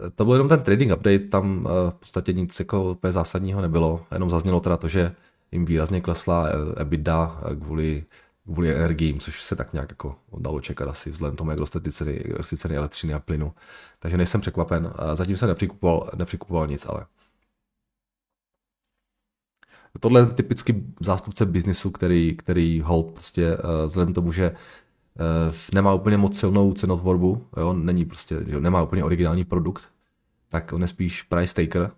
Uh, 0.02 0.10
to 0.10 0.26
byl 0.26 0.34
jenom 0.34 0.50
ten 0.50 0.60
trading 0.60 0.92
update, 0.92 1.20
tam 1.20 1.66
uh, 1.66 1.72
v 1.90 1.94
podstatě 1.94 2.34
nic 2.34 2.60
jako 2.60 2.92
úplně 2.92 3.14
zásadního 3.14 3.62
nebylo, 3.62 4.06
jenom 4.12 4.30
zaznělo 4.30 4.60
teda 4.60 4.78
to, 4.78 4.88
že 4.88 5.16
jim 5.52 5.66
výrazně 5.66 6.02
klesla 6.02 6.48
EBITDA 6.78 7.42
kvůli, 7.60 8.06
kvůli 8.44 8.76
energiím, 8.76 9.20
což 9.20 9.44
se 9.44 9.56
tak 9.56 9.74
nějak 9.74 9.90
jako 9.90 10.16
dalo 10.40 10.62
čekat 10.62 10.90
asi 10.90 11.10
vzhledem 11.10 11.36
tomu, 11.36 11.50
jak 11.52 11.60
rostly 11.60 11.82
ty 11.82 11.92
ceny, 11.92 12.24
rostly 12.34 12.58
ceny 12.58 12.76
elektřiny 12.76 13.14
a 13.14 13.20
plynu. 13.20 13.54
Takže 14.00 14.18
nejsem 14.18 14.42
překvapen. 14.42 14.94
Zatím 15.14 15.38
jsem 15.38 15.50
nepřikupoval, 15.50 16.10
nepřikupoval 16.16 16.68
nic, 16.68 16.86
ale 16.90 17.06
tohle 20.00 20.22
je 20.22 20.26
typicky 20.26 20.84
zástupce 21.00 21.46
biznisu, 21.46 21.92
který, 21.92 22.36
který 22.38 22.82
hold 22.82 23.12
prostě 23.12 23.58
vzhledem 23.86 24.14
tomu, 24.14 24.32
že 24.32 24.56
nemá 25.74 25.94
úplně 25.94 26.18
moc 26.18 26.40
silnou 26.40 26.74
cenotvorbu, 26.74 27.48
jo, 27.58 27.74
není 27.74 28.06
prostě, 28.06 28.38
jo, 28.48 28.60
nemá 28.60 28.84
úplně 28.84 29.04
originální 29.04 29.46
produkt, 29.46 29.90
tak 30.50 30.74
on 30.74 30.82
je 30.82 30.88
spíš 30.88 31.22
price 31.22 31.56
taker 31.56 31.92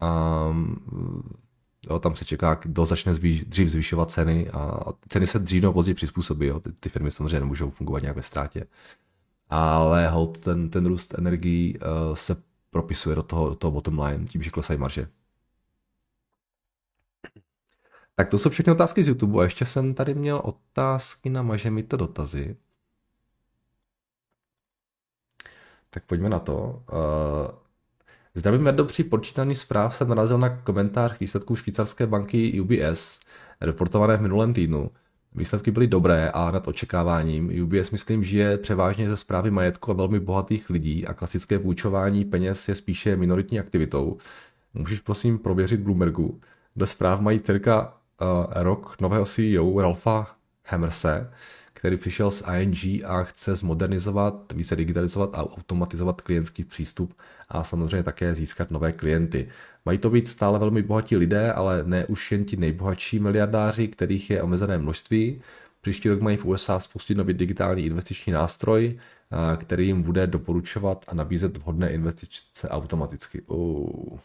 a 0.00 0.48
jo, 1.90 1.98
tam 1.98 2.16
se 2.16 2.24
čeká, 2.24 2.54
kdo 2.54 2.84
začne 2.86 3.14
zvýš, 3.14 3.44
dřív 3.44 3.68
zvyšovat 3.68 4.10
ceny 4.10 4.50
a 4.50 4.80
ceny 5.08 5.26
se 5.26 5.38
dřív 5.38 5.62
nebo 5.62 5.72
později 5.72 5.94
přizpůsobí, 5.94 6.46
jo. 6.46 6.60
Ty, 6.60 6.72
ty 6.72 6.88
firmy 6.88 7.10
samozřejmě 7.10 7.40
nemůžou 7.40 7.70
fungovat 7.70 8.02
nějak 8.02 8.16
ve 8.16 8.22
ztrátě. 8.22 8.66
Ale 9.48 10.08
hold, 10.08 10.40
ten, 10.40 10.70
ten 10.70 10.86
růst 10.86 11.14
energií 11.18 11.78
uh, 11.78 12.14
se 12.14 12.36
propisuje 12.70 13.16
do 13.16 13.22
toho, 13.22 13.48
do 13.48 13.54
toho 13.54 13.70
bottom 13.70 13.98
line, 13.98 14.24
tím, 14.24 14.42
že 14.42 14.50
klesají 14.50 14.78
marže. 14.78 15.08
Tak 18.14 18.30
to 18.30 18.38
jsou 18.38 18.50
všechny 18.50 18.72
otázky 18.72 19.04
z 19.04 19.08
YouTube 19.08 19.40
a 19.40 19.44
ještě 19.44 19.64
jsem 19.64 19.94
tady 19.94 20.14
měl 20.14 20.40
otázky 20.44 21.30
na 21.30 21.42
maže 21.42 21.70
mi 21.70 21.82
to 21.82 21.96
dotazy. 21.96 22.56
Tak 25.90 26.04
pojďme 26.04 26.28
na 26.28 26.38
to. 26.38 26.82
Uh, 26.92 27.64
Zdravím 28.36 28.68
do 28.76 28.84
při 28.84 29.04
počítání 29.04 29.54
zpráv 29.54 29.96
jsem 29.96 30.08
narazil 30.08 30.38
na 30.38 30.48
komentář 30.48 31.18
výsledků 31.20 31.56
švýcarské 31.56 32.06
banky 32.06 32.60
UBS, 32.60 33.20
reportované 33.60 34.16
v 34.16 34.22
minulém 34.22 34.52
týdnu. 34.52 34.90
Výsledky 35.34 35.70
byly 35.70 35.86
dobré 35.86 36.30
a 36.30 36.50
nad 36.50 36.68
očekáváním. 36.68 37.62
UBS 37.62 37.90
myslím 37.90 38.24
žije 38.24 38.58
převážně 38.58 39.08
ze 39.08 39.16
zprávy 39.16 39.50
majetku 39.50 39.90
a 39.90 39.94
velmi 39.94 40.20
bohatých 40.20 40.70
lidí 40.70 41.06
a 41.06 41.14
klasické 41.14 41.58
půjčování 41.58 42.24
peněz 42.24 42.68
je 42.68 42.74
spíše 42.74 43.16
minoritní 43.16 43.60
aktivitou. 43.60 44.18
Můžeš 44.74 45.00
prosím 45.00 45.38
prověřit 45.38 45.80
Bloombergu, 45.80 46.40
kde 46.74 46.86
zpráv 46.86 47.20
mají 47.20 47.40
cirka 47.40 47.96
rok 48.50 48.96
nového 49.00 49.24
CEO 49.24 49.80
Ralfa 49.80 50.36
Hammerse, 50.64 51.30
který 51.72 51.96
přišel 51.96 52.30
z 52.30 52.42
ING 52.60 53.04
a 53.04 53.22
chce 53.22 53.56
zmodernizovat, 53.56 54.52
více 54.52 54.76
digitalizovat 54.76 55.34
a 55.34 55.42
automatizovat 55.42 56.20
klientský 56.20 56.64
přístup 56.64 57.14
a 57.48 57.64
samozřejmě 57.64 58.02
také 58.02 58.34
získat 58.34 58.70
nové 58.70 58.92
klienty. 58.92 59.48
Mají 59.84 59.98
to 59.98 60.10
být 60.10 60.28
stále 60.28 60.58
velmi 60.58 60.82
bohatí 60.82 61.16
lidé, 61.16 61.52
ale 61.52 61.82
ne 61.84 62.06
už 62.06 62.32
jen 62.32 62.44
ti 62.44 62.56
nejbohatší 62.56 63.18
miliardáři, 63.18 63.88
kterých 63.88 64.30
je 64.30 64.42
omezené 64.42 64.78
množství. 64.78 65.40
Příští 65.80 66.08
rok 66.08 66.20
mají 66.20 66.36
v 66.36 66.44
USA 66.44 66.80
spustit 66.80 67.14
nový 67.14 67.34
digitální 67.34 67.84
investiční 67.86 68.32
nástroj, 68.32 68.98
který 69.56 69.86
jim 69.86 70.02
bude 70.02 70.26
doporučovat 70.26 71.04
a 71.08 71.14
nabízet 71.14 71.56
vhodné 71.56 71.90
investice 71.90 72.68
automaticky. 72.68 73.42
Uh, 73.42 74.18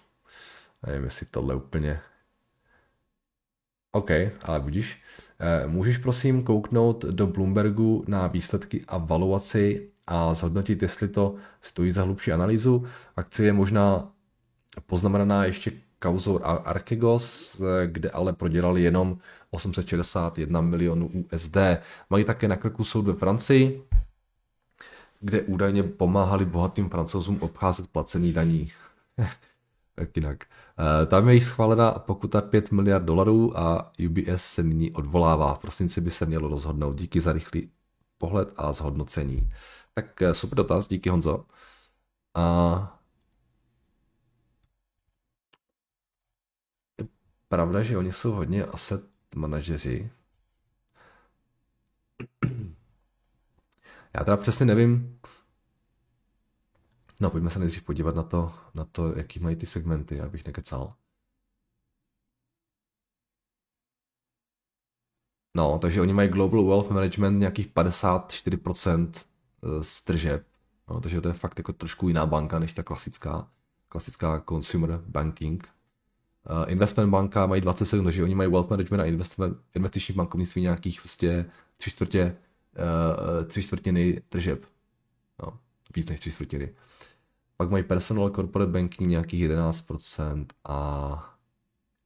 nevím, 0.88 1.04
jestli 1.04 1.26
tohle 1.32 1.56
úplně 1.56 2.00
OK, 3.92 4.12
ale 4.42 4.60
budíš. 4.60 5.02
Eh, 5.40 5.68
můžeš 5.68 5.98
prosím 5.98 6.44
kouknout 6.44 7.06
do 7.06 7.28
Bloombergu 7.28 8.04
na 8.08 8.28
výsledky 8.28 8.86
a 8.88 8.98
valuaci 8.98 9.90
a 10.08 10.34
zhodnotit, 10.34 10.82
jestli 10.82 11.08
to 11.08 11.36
stojí 11.62 11.92
za 11.92 12.04
hlubší 12.04 12.32
analýzu. 12.32 12.86
Akcie 13.16 13.48
je 13.48 13.54
možná 13.54 14.12
poznamenaná 14.86 15.46
ještě 15.46 15.72
kauzou 16.00 16.40
Arkegos, 16.44 17.56
eh, 17.62 17.88
kde 17.88 18.10
ale 18.10 18.34
prodělali 18.34 18.82
jenom 18.82 19.18
861 19.52 20.62
milionů 20.62 21.12
USD. 21.14 21.58
Mají 22.10 22.24
také 22.24 22.48
na 22.48 22.56
krku 22.56 22.84
soud 22.84 23.06
ve 23.06 23.14
Francii, 23.14 23.84
kde 25.20 25.42
údajně 25.42 25.84
pomáhali 25.84 26.46
bohatým 26.46 26.90
francouzům 26.90 27.38
obcházet 27.42 27.88
placený 27.88 28.34
daní. 28.34 28.72
tak 30.00 30.16
jinak. 30.18 30.44
Eh, 30.44 31.06
tam 31.06 31.30
je 31.30 31.42
schválena 31.42 31.92
pokuta 31.92 32.42
5 32.42 32.72
miliard 32.72 33.04
dolarů 33.06 33.60
a 33.60 33.92
UBS 34.06 34.46
se 34.46 34.64
nyní 34.64 34.92
odvolává. 34.92 35.54
V 35.54 35.60
prosinci 35.60 36.02
by 36.02 36.12
se 36.12 36.26
mělo 36.26 36.48
rozhodnout. 36.48 36.96
Díky 36.96 37.22
za 37.22 37.34
rychlý 37.34 37.72
pohled 38.18 38.54
a 38.56 38.74
zhodnocení. 38.74 39.52
Tak 39.94 40.22
eh, 40.22 40.34
super 40.34 40.58
dotaz, 40.58 40.88
díky 40.88 41.10
Honzo. 41.10 41.46
A 42.36 43.00
je 47.00 47.08
pravda, 47.48 47.84
že 47.84 47.98
oni 47.98 48.12
jsou 48.12 48.32
hodně 48.32 48.66
asset 48.66 49.04
manažeři. 49.36 50.10
Já 54.14 54.24
teda 54.24 54.38
přesně 54.38 54.66
nevím, 54.66 55.20
No, 57.20 57.30
pojďme 57.30 57.50
se 57.50 57.60
nejdřív 57.60 57.84
podívat 57.84 58.16
na 58.16 58.24
to, 58.24 58.54
na 58.74 58.86
to, 58.86 59.18
jaký 59.18 59.40
mají 59.40 59.56
ty 59.56 59.66
segmenty, 59.66 60.22
abych 60.22 60.46
nekecal. 60.46 60.96
No, 65.58 65.80
takže 65.80 66.02
oni 66.02 66.14
mají 66.14 66.30
Global 66.30 66.66
Wealth 66.66 66.90
Management 66.90 67.40
nějakých 67.40 67.68
54% 67.68 69.12
eh, 69.16 69.84
z 69.84 70.02
tržeb. 70.02 70.48
No, 70.90 71.02
takže 71.02 71.22
to 71.22 71.28
je 71.28 71.34
fakt 71.34 71.58
jako 71.60 71.74
trošku 71.74 72.08
jiná 72.08 72.26
banka 72.26 72.60
než 72.60 72.74
ta 72.74 72.84
klasická, 72.84 73.48
klasická 73.90 74.44
consumer 74.50 75.02
banking. 75.08 75.70
Uh, 76.50 76.72
investment 76.72 77.12
banka 77.12 77.46
mají 77.46 77.62
27, 77.62 78.06
takže 78.06 78.24
oni 78.24 78.36
mají 78.36 78.52
wealth 78.52 78.70
management 78.70 79.02
a 79.02 79.06
investment, 79.06 79.58
investiční 79.76 80.16
bankovnictví 80.16 80.62
nějakých 80.62 81.04
vlastně 81.04 81.46
tři 81.78 81.92
čtvrtě, 81.92 82.38
uh, 83.40 83.46
tři 83.46 83.64
čtvrtiny 83.64 84.22
tržeb. 84.30 84.66
No, 85.44 85.60
víc 85.96 86.10
než 86.10 86.20
tři 86.20 86.32
čtvrtiny. 86.32 86.76
Pak 87.58 87.70
mají 87.70 87.84
personal 87.84 88.30
corporate 88.30 88.72
banking 88.72 89.10
nějakých 89.10 89.50
11% 89.50 90.46
a 90.64 91.40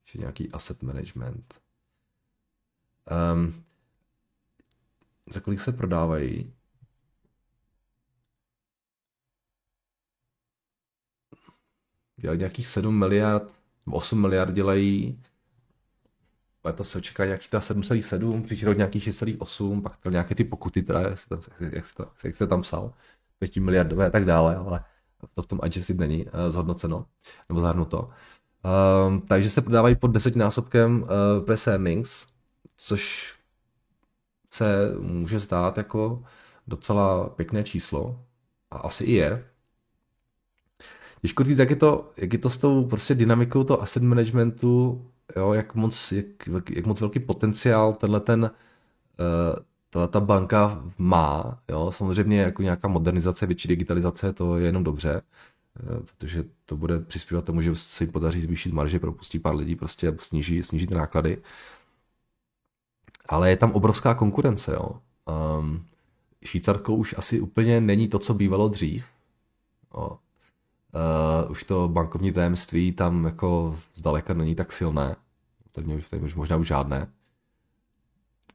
ještě 0.05 0.17
nějaký 0.17 0.51
asset 0.51 0.83
management. 0.83 1.61
Um, 3.33 3.63
za 5.25 5.39
kolik 5.39 5.61
se 5.61 5.71
prodávají? 5.71 6.53
Dělají 12.17 12.39
nějakých 12.39 12.67
7 12.67 12.99
miliard, 12.99 13.51
8 13.85 14.21
miliard 14.21 14.53
dělají, 14.53 15.23
to 16.75 16.83
se 16.83 16.97
očeká 16.97 17.25
nějaký 17.25 17.49
ta 17.49 17.59
7,7, 17.59 18.43
příští 18.43 18.65
rok 18.65 18.77
nějaký 18.77 18.99
6,8, 18.99 19.81
pak 19.81 20.05
nějaké 20.05 20.35
ty 20.35 20.43
pokuty, 20.43 20.83
teda, 20.83 20.99
jak 20.99 21.17
jste, 21.17 21.35
jak 21.59 21.85
jste, 21.85 22.03
jak 22.23 22.35
jste 22.35 22.47
tam 22.47 22.61
psal, 22.61 22.93
5 23.43 23.57
miliardové 23.57 24.07
a 24.07 24.09
tak 24.09 24.25
dále, 24.25 24.55
ale 24.55 24.83
to 25.33 25.41
v 25.41 25.47
tom 25.47 25.59
adjusted 25.63 25.97
není 25.97 26.25
uh, 26.25 26.31
zhodnoceno 26.49 27.05
nebo 27.49 27.61
zahrnuto. 27.61 28.09
Um, 29.07 29.21
takže 29.21 29.49
se 29.49 29.61
prodávají 29.61 29.95
pod 29.95 30.07
desetinásobkem 30.07 31.01
uh, 31.03 31.45
press 31.45 31.67
earnings, 31.67 32.27
což 32.77 33.33
se 34.49 34.95
může 34.99 35.39
zdát 35.39 35.77
jako 35.77 36.23
docela 36.67 37.29
pěkné 37.29 37.63
číslo 37.63 38.19
a 38.71 38.77
asi 38.77 39.03
i 39.03 39.11
je. 39.11 39.45
Těžko 41.21 41.43
říct, 41.43 41.59
jak 41.59 41.69
je 41.69 41.75
to, 41.75 42.11
jak 42.17 42.33
je 42.33 42.39
to 42.39 42.49
s 42.49 42.57
tou 42.57 42.85
prostě 42.85 43.15
dynamikou 43.15 43.63
toho 43.63 43.81
asset 43.81 44.03
managementu, 44.03 45.05
jo, 45.35 45.53
jak, 45.53 45.75
moc, 45.75 46.11
jak, 46.11 46.47
jak 46.69 46.85
moc 46.85 47.01
velký 47.01 47.19
potenciál 47.19 47.93
tenhle 47.93 48.19
ten 48.19 48.41
uh, 48.43 49.63
ta, 49.93 50.07
ta 50.07 50.19
banka 50.19 50.83
má, 50.97 51.59
jo, 51.69 51.91
samozřejmě 51.91 52.41
jako 52.41 52.61
nějaká 52.61 52.87
modernizace, 52.87 53.45
větší 53.45 53.67
digitalizace, 53.67 54.33
to 54.33 54.57
je 54.57 54.65
jenom 54.65 54.83
dobře, 54.83 55.21
eh, 55.79 55.99
protože 56.05 56.43
to 56.65 56.77
bude 56.77 56.99
přispívat 56.99 57.45
tomu, 57.45 57.61
že 57.61 57.75
se 57.75 58.03
jim 58.03 58.11
podaří 58.11 58.41
zvýšit 58.41 58.73
marže, 58.73 58.99
propustí 58.99 59.39
pár 59.39 59.55
lidí, 59.55 59.75
prostě 59.75 60.15
sníží, 60.19 60.63
sníží 60.63 60.87
ty 60.87 60.95
náklady. 60.95 61.41
Ale 63.29 63.49
je 63.49 63.57
tam 63.57 63.71
obrovská 63.71 64.13
konkurence, 64.13 64.73
jo. 64.73 64.99
Um, 65.59 65.85
Švýcarsko 66.45 66.95
už 66.95 67.15
asi 67.17 67.39
úplně 67.39 67.81
není 67.81 68.07
to, 68.07 68.19
co 68.19 68.33
bývalo 68.33 68.67
dřív. 68.69 69.05
Jo. 69.97 70.17
Uh, 71.45 71.51
už 71.51 71.63
to 71.63 71.89
bankovní 71.89 72.31
tajemství 72.31 72.91
tam 72.91 73.25
jako 73.25 73.79
zdaleka 73.95 74.33
není 74.33 74.55
tak 74.55 74.71
silné. 74.71 75.15
Teď 75.71 76.21
už 76.21 76.35
možná 76.35 76.57
už 76.57 76.67
žádné 76.67 77.07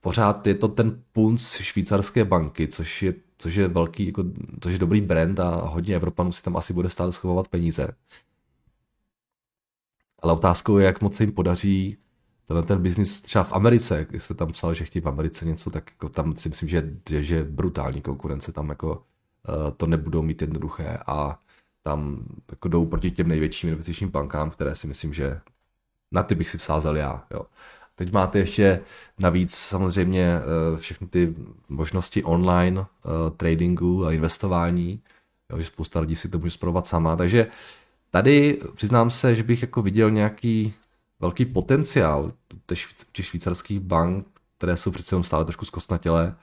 pořád 0.00 0.46
je 0.46 0.54
to 0.54 0.68
ten 0.68 1.02
punc 1.12 1.50
švýcarské 1.50 2.24
banky, 2.24 2.68
což 2.68 3.02
je, 3.02 3.14
což 3.38 3.54
je 3.54 3.68
velký, 3.68 4.06
jako, 4.06 4.24
což 4.60 4.72
je 4.72 4.78
dobrý 4.78 5.00
brand 5.00 5.40
a 5.40 5.50
hodně 5.56 5.96
Evropanů 5.96 6.32
si 6.32 6.42
tam 6.42 6.56
asi 6.56 6.72
bude 6.72 6.90
stále 6.90 7.12
schovávat 7.12 7.48
peníze. 7.48 7.88
Ale 10.22 10.32
otázkou 10.32 10.78
je, 10.78 10.86
jak 10.86 11.02
moc 11.02 11.16
se 11.16 11.22
jim 11.22 11.32
podaří 11.32 11.96
tenhle 12.48 12.62
ten 12.66 12.82
biznis 12.82 13.20
třeba 13.20 13.44
v 13.44 13.52
Americe, 13.52 13.98
jak 13.98 14.14
jste 14.14 14.34
tam 14.34 14.52
psal, 14.52 14.74
že 14.74 14.84
chtějí 14.84 15.02
v 15.02 15.08
Americe 15.08 15.44
něco, 15.44 15.70
tak 15.70 15.90
jako 15.90 16.08
tam 16.08 16.36
si 16.38 16.48
myslím, 16.48 16.68
že 16.68 16.90
je, 17.10 17.22
že 17.24 17.44
brutální 17.44 18.02
konkurence, 18.02 18.52
tam 18.52 18.68
jako 18.68 18.92
uh, 18.92 19.70
to 19.76 19.86
nebudou 19.86 20.22
mít 20.22 20.42
jednoduché 20.42 20.98
a 21.06 21.38
tam 21.82 22.24
jako 22.50 22.68
jdou 22.68 22.86
proti 22.86 23.10
těm 23.10 23.28
největším 23.28 23.70
investičním 23.70 24.10
bankám, 24.10 24.50
které 24.50 24.74
si 24.74 24.86
myslím, 24.86 25.14
že 25.14 25.40
na 26.12 26.22
ty 26.22 26.34
bych 26.34 26.50
si 26.50 26.58
vsázel 26.58 26.96
já. 26.96 27.26
Jo. 27.30 27.46
Teď 27.98 28.12
máte 28.12 28.38
ještě 28.38 28.80
navíc 29.18 29.54
samozřejmě 29.54 30.40
všechny 30.78 31.06
ty 31.06 31.34
možnosti 31.68 32.24
online 32.24 32.86
tradingu 33.36 34.06
a 34.06 34.12
investování, 34.12 35.00
jo, 35.50 35.58
že 35.58 35.64
spousta 35.64 36.00
lidí 36.00 36.16
si 36.16 36.28
to 36.28 36.38
může 36.38 36.50
zprovat 36.50 36.86
sama, 36.86 37.16
takže 37.16 37.46
tady 38.10 38.60
přiznám 38.74 39.10
se, 39.10 39.34
že 39.34 39.42
bych 39.42 39.62
jako 39.62 39.82
viděl 39.82 40.10
nějaký 40.10 40.74
velký 41.20 41.44
potenciál 41.44 42.32
těch 43.12 43.26
švýcarských 43.26 43.80
bank, 43.80 44.26
které 44.58 44.76
jsou 44.76 44.90
přece 44.90 45.14
jenom 45.14 45.24
stále 45.24 45.44
trošku 45.44 45.64
zkostnatělé. 45.64 46.36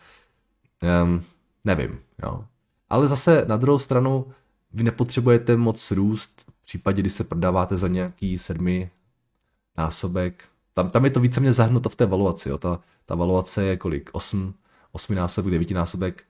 Um, 1.03 1.23
nevím, 1.65 1.99
jo. 2.23 2.45
Ale 2.89 3.07
zase 3.07 3.45
na 3.47 3.57
druhou 3.57 3.79
stranu 3.79 4.25
vy 4.73 4.83
nepotřebujete 4.83 5.55
moc 5.55 5.91
růst 5.91 6.45
v 6.59 6.63
případě, 6.67 7.01
kdy 7.01 7.09
se 7.09 7.23
prodáváte 7.23 7.77
za 7.77 7.87
nějaký 7.87 8.37
sedmi 8.37 8.89
násobek. 9.77 10.43
Tam, 10.77 10.89
tam 10.89 11.05
je 11.05 11.11
to 11.11 11.19
víceméně 11.19 11.53
zahnuto 11.53 11.89
v 11.89 11.95
té 11.95 12.05
valuaci. 12.05 12.49
Jo. 12.49 12.57
Ta, 12.57 12.79
ta 13.05 13.15
valuace 13.15 13.63
je 13.63 13.77
kolik? 13.77 14.09
Osm, 14.13 14.53
osmi 14.91 15.15
násobek, 15.15 15.51
devíti 15.51 15.73
násobek. 15.73 16.23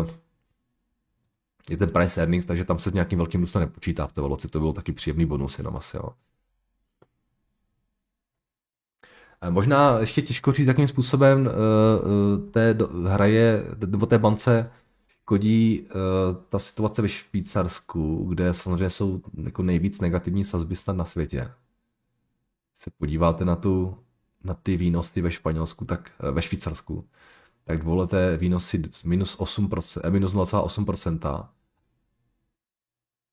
Uh, 0.00 0.10
je 1.70 1.76
ten 1.76 1.90
price 1.90 2.20
earnings, 2.20 2.44
takže 2.44 2.64
tam 2.64 2.78
se 2.78 2.90
s 2.90 2.92
nějakým 2.92 3.18
velkým 3.18 3.40
růstem 3.40 3.60
nepočítá 3.60 4.06
v 4.06 4.12
té 4.12 4.20
valuaci. 4.20 4.48
To 4.48 4.60
byl 4.60 4.72
taky 4.72 4.92
příjemný 4.92 5.26
bonus 5.26 5.58
jenom 5.58 5.76
asi. 5.76 5.96
Jo. 5.96 6.08
Možná 9.50 9.98
ještě 9.98 10.22
těžko 10.22 10.52
říct, 10.52 10.66
jakým 10.66 10.88
způsobem 10.88 11.46
uh, 11.46 12.50
té 12.50 12.76
hraje, 13.06 13.64
nebo 13.86 14.06
té 14.06 14.18
bance 14.18 14.70
škodí 15.08 15.88
ta 16.48 16.58
situace 16.58 17.02
ve 17.02 17.08
Švýcarsku, 17.08 18.24
kde 18.28 18.54
samozřejmě 18.54 18.90
jsou 18.90 19.22
jako 19.44 19.62
nejvíc 19.62 20.00
negativní 20.00 20.44
sazby 20.44 20.76
snad 20.76 20.96
na 20.96 21.04
světě. 21.04 21.50
Se 22.76 22.90
podíváte 22.90 23.44
na, 23.44 23.56
tu, 23.56 23.98
na 24.44 24.54
ty 24.54 24.76
výnosy 24.76 25.22
ve 25.22 25.30
Španělsku, 25.30 25.84
tak 25.84 26.10
uh, 26.22 26.30
ve 26.30 26.42
Švýcarsku, 26.42 27.08
tak 27.64 27.78
dvouleté 27.78 28.36
výnosy 28.36 28.82
minus 29.04 29.38
8%, 29.38 30.10
minus 30.10 30.34
0,8%. 30.34 31.48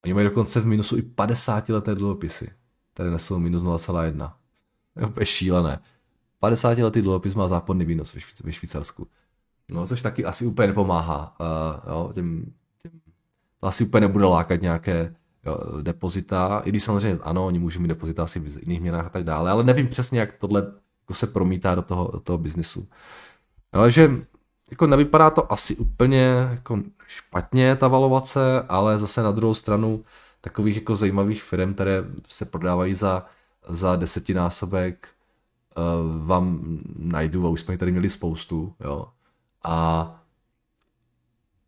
Oni 0.06 0.14
mají 0.14 0.28
dokonce 0.28 0.60
v 0.60 0.66
minusu 0.66 0.98
i 0.98 1.02
50 1.02 1.70
leté 1.70 1.96
dluhopisy, 1.96 2.52
které 2.94 3.12
nesou 3.12 3.40
minus 3.40 3.64
0,1. 3.64 4.34
Je 5.00 5.08
úplně 5.08 5.26
šílené. 5.26 5.80
50 6.40 6.78
letý 6.78 7.02
dluhopis 7.02 7.36
má 7.36 7.48
záporný 7.48 7.86
výnos 7.86 8.14
ve, 8.44 8.52
Švýcarsku. 8.52 9.08
No, 9.70 9.88
což 9.88 10.02
taky 10.02 10.26
asi 10.26 10.46
úplně 10.46 10.68
nepomáhá. 10.68 11.36
Uh, 11.40 11.92
jo, 11.92 12.12
těm, 12.14 12.54
těm, 12.82 12.92
to 13.60 13.68
asi 13.68 13.84
úplně 13.84 14.02
nebude 14.02 14.26
lákat 14.26 14.62
nějaké 14.62 15.16
depozita, 15.82 16.62
i 16.66 16.70
když 16.70 16.84
samozřejmě 16.84 17.20
ano, 17.24 17.46
oni 17.46 17.60
můžou 17.60 17.80
mít 17.80 17.88
depozita 17.88 18.24
asi 18.24 18.40
v 18.40 18.60
jiných 18.68 18.82
měnách 18.82 19.06
a 19.06 19.10
tak 19.10 19.24
dále, 19.24 19.52
ale 19.52 19.64
nevím 19.64 19.88
přesně, 19.88 20.20
jak 20.20 20.32
tohle 20.32 20.62
jako 21.02 21.14
se 21.14 21.28
promítá 21.28 21.76
do 21.76 21.82
toho, 21.82 22.10
do 22.14 22.20
toho 22.20 22.38
biznisu. 22.38 22.88
No, 23.74 23.90
že 23.90 24.12
jako 24.72 24.88
nevypadá 24.88 25.30
to 25.30 25.52
asi 25.52 25.76
úplně 25.76 26.26
jako 26.50 26.80
špatně 27.08 27.76
ta 27.76 27.88
valovace, 27.88 28.62
ale 28.70 28.98
zase 28.98 29.24
na 29.24 29.32
druhou 29.32 29.54
stranu 29.54 30.04
takových 30.42 30.76
jako 30.76 30.96
zajímavých 30.96 31.44
firm, 31.44 31.74
které 31.74 32.04
se 32.28 32.46
prodávají 32.46 32.96
za, 32.96 33.26
za 33.70 33.96
desetinásobek 33.96 35.08
uh, 35.78 36.28
vám 36.28 36.60
najdu 36.98 37.48
a 37.48 37.50
už 37.50 37.60
jsme 37.60 37.78
tady 37.78 37.92
měli 37.92 38.10
spoustu, 38.10 38.74
jo. 38.80 39.08
A 39.64 40.23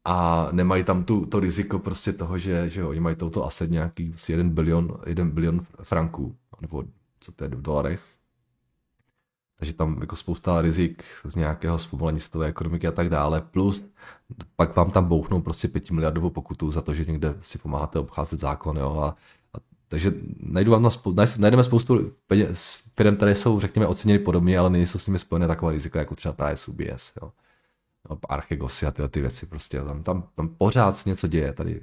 a 0.06 0.48
nemají 0.52 0.84
tam 0.84 1.04
tu, 1.04 1.26
to 1.26 1.40
riziko 1.40 1.80
prostě 1.80 2.14
toho, 2.14 2.38
že, 2.38 2.70
že 2.70 2.82
jo, 2.82 2.90
oni 2.90 3.00
mají 3.00 3.16
toto 3.16 3.46
asi 3.46 3.68
nějaký 3.70 4.14
asi 4.14 4.32
jeden 4.32 4.50
bilion, 4.50 4.98
jeden 5.06 5.30
bilion 5.30 5.66
franků, 5.84 6.36
nebo 6.62 6.84
co 7.20 7.32
to 7.32 7.44
je 7.44 7.50
v 7.50 7.62
dolarech. 7.62 8.02
Takže 9.60 9.74
tam 9.74 9.98
jako 10.02 10.16
spousta 10.16 10.62
rizik 10.62 11.04
z 11.24 11.36
nějakého 11.36 11.80
zpomalení 11.80 12.20
světové 12.20 12.48
ekonomiky 12.48 12.88
a 12.88 12.92
tak 12.92 13.10
dále, 13.10 13.42
plus 13.42 13.86
pak 14.56 14.76
vám 14.76 14.92
tam 14.92 15.06
bouchnou 15.06 15.42
prostě 15.42 15.68
pěti 15.68 15.94
miliardovou 15.94 16.30
pokutu 16.30 16.72
za 16.72 16.82
to, 16.82 16.94
že 16.94 17.06
někde 17.06 17.36
si 17.42 17.58
pomáháte 17.58 18.00
obcházet 18.00 18.40
zákon, 18.40 18.78
jo, 18.78 19.02
a 19.02 19.16
takže 19.88 20.14
najdu 20.40 20.72
vám 20.72 20.86
spou- 20.86 21.40
najdeme 21.40 21.64
spoustu 21.64 22.12
peněz, 22.28 22.80
firm, 22.98 23.16
které 23.16 23.36
jsou, 23.36 23.60
řekněme, 23.60 23.88
oceněny 23.88 24.20
podobně, 24.20 24.60
ale 24.60 24.70
nejsou 24.70 25.00
s 25.00 25.08
nimi 25.08 25.20
spojené 25.20 25.48
taková 25.48 25.72
rizika, 25.72 26.00
jako 26.00 26.16
třeba 26.16 26.34
právě 26.34 26.56
UBS. 26.68 27.14
Jo. 27.22 27.32
No, 28.10 28.20
Archegosy 28.30 28.86
a 28.86 28.92
tyhle 28.92 29.10
ty 29.10 29.22
věci 29.22 29.46
prostě. 29.46 29.84
Tam, 29.84 30.04
tam, 30.04 30.30
tam 30.36 30.50
pořád 30.50 30.98
se 30.98 31.10
něco 31.10 31.28
děje 31.28 31.54
tady 31.54 31.82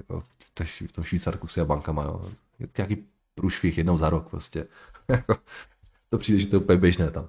v 0.87 0.93
tom 0.93 1.05
Švýcarku 1.05 1.47
s 1.47 1.65
bankama. 1.65 2.03
Jo. 2.03 2.31
Je 2.59 2.67
to 2.67 2.73
nějaký 2.77 3.07
průšvih 3.35 3.79
jednou 3.79 3.99
za 3.99 4.11
rok 4.11 4.29
prostě. 4.29 4.67
to 6.09 6.19
přijde, 6.19 6.39
že 6.39 6.47
to 6.47 6.57
je 6.57 6.61
úplně 6.61 6.79
běžné 6.79 7.11
tam. 7.11 7.29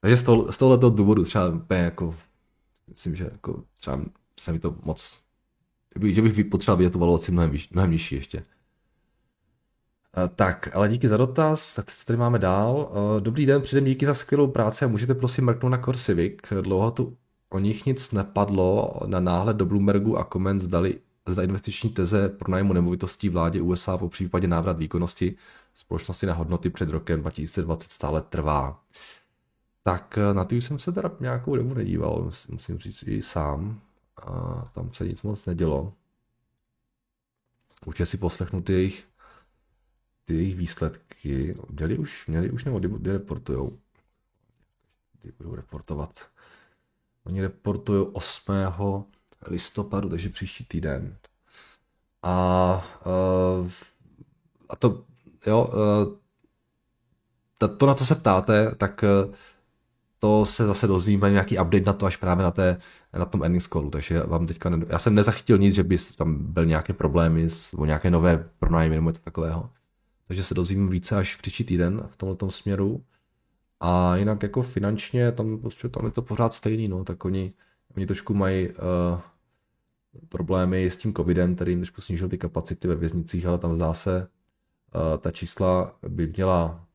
Takže 0.00 0.16
z, 0.16 0.22
toho, 0.22 0.52
z 0.52 0.58
tohoto 0.58 0.90
důvodu 0.90 1.24
třeba 1.24 1.48
úplně 1.48 1.80
jako, 1.80 2.16
myslím, 2.88 3.16
že 3.16 3.24
jako 3.32 3.64
třeba 3.74 4.00
se 4.40 4.52
mi 4.52 4.58
to 4.58 4.76
moc 4.82 5.20
že 6.02 6.22
bych 6.22 6.44
potřeboval 6.44 6.76
vidět 6.76 6.90
tu 6.90 6.98
valuaci 6.98 7.32
mnohem, 7.32 7.52
mnohem 7.70 7.90
nižší 7.90 8.14
ještě. 8.14 8.42
Eh, 10.16 10.28
tak, 10.36 10.70
ale 10.74 10.88
díky 10.88 11.08
za 11.08 11.16
dotaz, 11.16 11.74
tak 11.74 11.90
se 11.90 12.06
tady 12.06 12.16
máme 12.16 12.38
dál. 12.38 12.92
Eh, 12.92 13.20
dobrý 13.20 13.46
den, 13.46 13.62
předem 13.62 13.84
díky 13.84 14.06
za 14.06 14.14
skvělou 14.14 14.46
práci 14.46 14.84
a 14.84 14.88
můžete 14.88 15.14
prosím 15.14 15.44
mrknout 15.44 15.72
na 15.72 15.78
Core 15.78 15.98
Civic. 15.98 16.38
Dlouho 16.60 16.90
tu 16.90 17.16
o 17.50 17.58
nich 17.58 17.86
nic 17.86 18.12
nepadlo, 18.12 18.92
na 19.06 19.20
náhled 19.20 19.56
do 19.56 19.66
Bloombergu 19.66 20.16
a 20.16 20.24
koment 20.24 20.60
zdali 20.60 21.00
za 21.26 21.42
investiční 21.42 21.90
teze 21.90 22.28
pro 22.28 22.52
nájmu 22.52 22.72
nemovitostí 22.72 23.28
vládě 23.28 23.60
USA 23.62 23.98
po 23.98 24.08
případě 24.08 24.48
návrat 24.48 24.78
výkonnosti 24.78 25.36
společnosti 25.74 26.26
na 26.26 26.34
hodnoty 26.34 26.70
před 26.70 26.90
rokem 26.90 27.20
2020 27.20 27.90
stále 27.90 28.20
trvá. 28.20 28.80
Tak 29.82 30.18
eh, 30.18 30.34
na 30.34 30.44
ty 30.44 30.60
jsem 30.60 30.78
se 30.78 30.92
teda 30.92 31.10
nějakou 31.20 31.56
dobu 31.56 31.74
nedíval, 31.74 32.30
musím 32.48 32.78
říct 32.78 33.04
i 33.06 33.22
sám 33.22 33.80
a 34.22 34.30
tam 34.74 34.90
se 34.92 35.08
nic 35.08 35.22
moc 35.22 35.46
nedělo. 35.46 35.92
Určitě 37.86 38.06
si 38.06 38.16
poslechnu 38.16 38.62
ty 38.62 38.72
jejich, 38.72 39.04
ty 40.30 40.36
jejich 40.36 40.56
výsledky. 40.56 41.56
Měli 41.70 41.98
už, 41.98 42.26
měli 42.26 42.50
už 42.50 42.64
nebo 42.64 42.80
reportujou? 43.04 43.78
Kdy 45.22 45.32
budou 45.38 45.54
reportovat? 45.54 46.10
Oni 47.24 47.42
reportují 47.42 48.06
8. 48.12 48.52
listopadu, 49.46 50.08
takže 50.08 50.28
příští 50.28 50.64
týden. 50.64 51.16
A, 52.22 52.32
a 54.68 54.76
to, 54.76 55.04
jo, 55.46 55.68
to, 57.76 57.86
na 57.86 57.94
co 57.94 58.06
se 58.06 58.14
ptáte, 58.14 58.74
tak 58.74 59.04
to 60.18 60.46
se 60.46 60.66
zase 60.66 60.86
dozvíme 60.86 61.30
nějaký 61.30 61.58
update 61.58 61.84
na 61.84 61.92
to 61.92 62.06
až 62.06 62.16
právě 62.16 62.42
na, 62.42 62.50
té, 62.50 62.78
na 63.12 63.24
tom 63.24 63.42
earnings 63.42 63.66
callu, 63.66 63.90
takže 63.90 64.22
vám 64.22 64.46
teďka, 64.46 64.70
ne, 64.70 64.86
já 64.88 64.98
jsem 64.98 65.14
nezachytil 65.14 65.58
nic, 65.58 65.74
že 65.74 65.82
by 65.82 65.98
tam 66.16 66.52
byl 66.52 66.64
nějaké 66.64 66.92
problémy 66.92 67.48
nebo 67.72 67.84
nějaké 67.84 68.10
nové 68.10 68.48
pronájmy 68.58 68.94
nebo 68.94 69.10
něco 69.10 69.22
takového. 69.22 69.70
Takže 70.30 70.44
se 70.44 70.54
dozvíme 70.54 70.90
více 70.90 71.16
až 71.16 71.36
příští 71.36 71.64
týden 71.64 72.08
v 72.10 72.16
tomto 72.16 72.50
směru. 72.50 73.04
A 73.80 74.16
jinak 74.16 74.42
jako 74.42 74.62
finančně, 74.62 75.32
tam, 75.32 75.58
prostě, 75.58 75.88
tam 75.88 76.04
je 76.04 76.10
to 76.10 76.22
pořád 76.22 76.54
stejný, 76.54 76.88
no, 76.88 77.04
tak 77.04 77.24
oni, 77.24 77.52
oni 77.96 78.06
trošku 78.06 78.34
mají 78.34 78.68
uh, 78.68 78.74
problémy 80.28 80.86
s 80.86 80.96
tím 80.96 81.14
covidem, 81.14 81.54
který 81.54 81.72
jim 81.72 81.80
trošku 81.80 82.00
snížil 82.00 82.28
ty 82.28 82.38
kapacity 82.38 82.88
ve 82.88 82.94
věznicích, 82.94 83.46
ale 83.46 83.58
tam 83.58 83.74
zdá 83.74 83.94
se, 83.94 84.28
uh, 84.94 85.18
ta 85.18 85.30
čísla 85.30 85.96
by 86.08 86.26
měla 86.26 86.86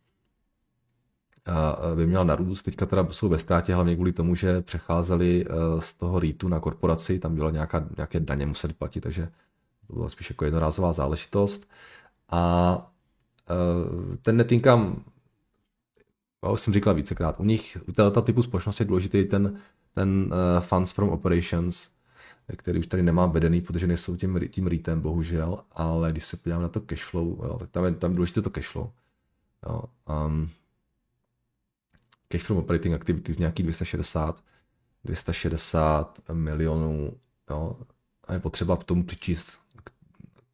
by 1.95 2.08
měla 2.08 2.24
narůst. 2.24 2.62
Teďka 2.62 2.86
teda 2.86 3.08
jsou 3.12 3.30
ve 3.30 3.39
ztrátě 3.39 3.74
hlavně 3.74 3.95
kvůli 3.95 4.13
tomu, 4.13 4.36
že 4.36 4.62
přecházeli 4.62 5.45
eh, 5.45 5.82
z 5.82 5.93
toho 5.93 6.19
REITu 6.19 6.48
na 6.48 6.60
korporaci, 6.60 7.19
tam 7.19 7.36
byla 7.36 7.52
nějaká, 7.52 7.89
nějaké 7.98 8.19
daně 8.19 8.45
museli 8.45 8.74
platit, 8.74 9.02
takže 9.02 9.30
to 9.88 9.93
byla 9.93 10.10
spíš 10.10 10.30
jako 10.30 10.45
jednorázová 10.45 10.93
záležitost. 10.93 11.67
A 12.30 12.91
eh, 12.91 12.95
ten 14.22 14.38
net 14.38 14.52
income, 14.52 14.96
jsem 16.56 16.74
říkal 16.74 16.94
vícekrát, 16.94 17.40
u 17.40 17.44
nich, 17.44 17.78
u 17.88 17.92
této 17.92 18.22
typu 18.22 18.42
společnosti 18.42 18.84
je 18.84 18.88
důležitý 18.88 19.26
ten, 19.26 19.60
ten 19.94 20.34
uh, 20.34 20.64
funds 20.64 20.92
from 20.92 21.10
operations, 21.10 21.90
který 22.58 22.80
už 22.80 22.88
tady 22.88 23.04
nemá 23.04 23.26
vedený, 23.26 23.62
protože 23.62 23.88
nejsou 23.88 24.16
tím, 24.16 24.40
tím 24.50 24.68
REITem, 24.68 25.02
bohužel, 25.02 25.60
ale 25.72 26.12
když 26.12 26.26
se 26.26 26.38
podíváme 26.38 26.64
na 26.64 26.70
to 26.70 26.82
cash 26.82 27.04
flow, 27.04 27.42
jo, 27.44 27.58
tak 27.60 27.70
tam 27.70 27.86
je, 27.86 27.92
tam 27.92 28.12
je 28.12 28.16
důležité 28.16 28.42
to 28.42 28.50
cash 28.50 28.68
flow. 28.68 28.92
Jo, 29.70 29.84
um, 30.26 30.50
cash 32.28 32.44
from 32.44 32.58
operating 32.58 32.96
activities 32.96 33.38
nějaký 33.38 33.64
260, 33.64 34.44
260 35.04 36.20
milionů, 36.34 37.14
jo, 37.50 37.78
a 38.28 38.34
je 38.34 38.40
potřeba 38.40 38.78
k 38.78 38.84
tomu 38.84 39.04
přičíst 39.04 39.64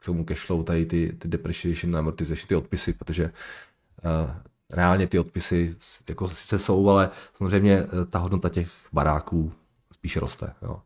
k 0.02 0.06
tomu 0.06 0.26
cashflow 0.26 0.64
tady 0.64 0.86
ty, 0.86 1.14
ty 1.14 1.28
depreciation, 1.28 1.98
amortization, 1.98 2.48
ty 2.48 2.56
odpisy, 2.56 2.94
protože 2.94 3.26
uh, 3.26 4.32
reálně 4.70 5.08
ty 5.08 5.20
odpisy 5.20 5.76
jako 6.10 6.28
sice 6.28 6.60
jsou, 6.60 6.90
ale 6.90 7.10
samozřejmě 7.34 7.84
uh, 7.84 8.06
ta 8.06 8.20
hodnota 8.20 8.50
těch 8.50 8.72
baráků 8.94 9.54
spíše 9.94 10.20
roste. 10.20 10.54
Jo. 10.62 10.82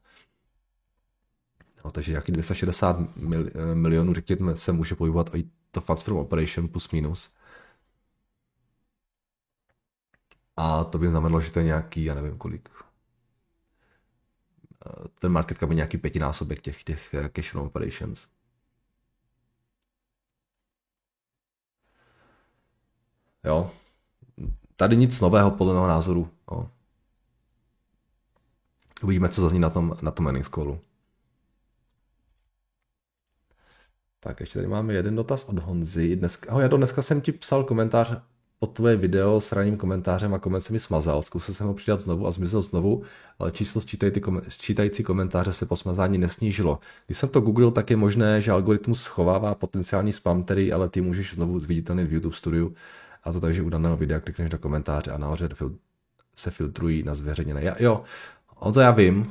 Jo, 1.85 1.91
takže 1.91 2.11
nějaký 2.11 2.31
260 2.31 3.15
mil, 3.15 3.47
eh, 3.47 3.75
milionů, 3.75 4.13
řekněme, 4.13 4.55
se 4.55 4.71
může 4.71 4.95
pohybovat 4.95 5.35
i 5.35 5.49
to 5.71 5.81
funds 5.81 6.03
from 6.03 6.17
operation 6.17 6.67
plus 6.67 6.91
minus. 6.91 7.29
A 10.57 10.83
to 10.83 10.97
by 10.97 11.07
znamenalo, 11.07 11.41
že 11.41 11.51
to 11.51 11.59
je 11.59 11.65
nějaký, 11.65 12.03
já 12.03 12.15
nevím 12.15 12.37
kolik, 12.37 12.69
ten 15.19 15.31
market 15.31 15.57
cap 15.57 15.69
je 15.69 15.75
nějaký 15.75 15.97
pětinásobek 15.97 16.61
těch, 16.61 16.83
těch 16.83 17.13
eh, 17.13 17.29
cash 17.29 17.51
flow 17.51 17.65
operations. 17.65 18.27
Jo. 23.45 23.71
Tady 24.75 24.97
nic 24.97 25.21
nového 25.21 25.51
podle 25.51 25.73
mého 25.73 25.87
názoru. 25.87 26.29
Jo. 26.51 26.69
Uvidíme, 29.03 29.29
co 29.29 29.41
zazní 29.41 29.59
na 29.59 29.69
tom, 29.69 29.93
na 30.01 30.11
tom 30.11 30.25
earnings 30.25 30.49
callu. 30.49 30.79
Tak 34.19 34.39
ještě 34.39 34.59
tady 34.59 34.67
máme 34.67 34.93
jeden 34.93 35.15
dotaz 35.15 35.43
od 35.43 35.59
Honzy. 35.59 36.15
Dneska, 36.15 36.51
ahoj, 36.51 36.69
do 36.69 36.77
dneska 36.77 37.01
jsem 37.01 37.21
ti 37.21 37.31
psal 37.31 37.63
komentář 37.63 38.17
pod 38.59 38.67
tvoje 38.67 38.95
video 38.95 39.41
s 39.41 39.51
ranním 39.51 39.77
komentářem 39.77 40.33
a 40.33 40.39
koment 40.39 40.61
se 40.61 40.73
mi 40.73 40.79
smazal. 40.79 41.21
Zkusil 41.21 41.55
jsem 41.55 41.67
ho 41.67 41.73
přidat 41.73 42.01
znovu 42.01 42.27
a 42.27 42.31
zmizel 42.31 42.61
znovu, 42.61 43.03
ale 43.39 43.51
číslo 43.51 43.81
sčítající 44.47 45.03
komentáře 45.03 45.53
se 45.53 45.65
po 45.65 45.75
smazání 45.75 46.17
nesnížilo. 46.17 46.79
Když 47.05 47.17
jsem 47.17 47.29
to 47.29 47.41
googlil, 47.41 47.71
tak 47.71 47.89
je 47.89 47.97
možné, 47.97 48.41
že 48.41 48.51
algoritmus 48.51 49.01
schovává 49.01 49.55
potenciální 49.55 50.11
spam, 50.11 50.43
který 50.43 50.73
ale 50.73 50.89
ty 50.89 51.01
můžeš 51.01 51.33
znovu 51.33 51.59
zviditelnit 51.59 52.07
v 52.07 52.13
YouTube 52.13 52.35
studiu. 52.35 52.75
A 53.25 53.31
to 53.31 53.39
takže 53.39 53.61
u 53.61 53.69
daného 53.69 53.97
videa 53.97 54.19
klikneš 54.19 54.51
na 54.51 54.57
komentáře 54.57 55.11
a 55.11 55.17
nahoře 55.17 55.49
se 56.35 56.51
filtrují 56.51 57.03
na 57.03 57.15
zveřejněné. 57.15 57.63
Já, 57.63 57.75
jo, 57.79 58.03
on 58.55 58.73
to 58.73 58.79
já 58.79 58.91
vím, 58.91 59.21
uh, 59.21 59.25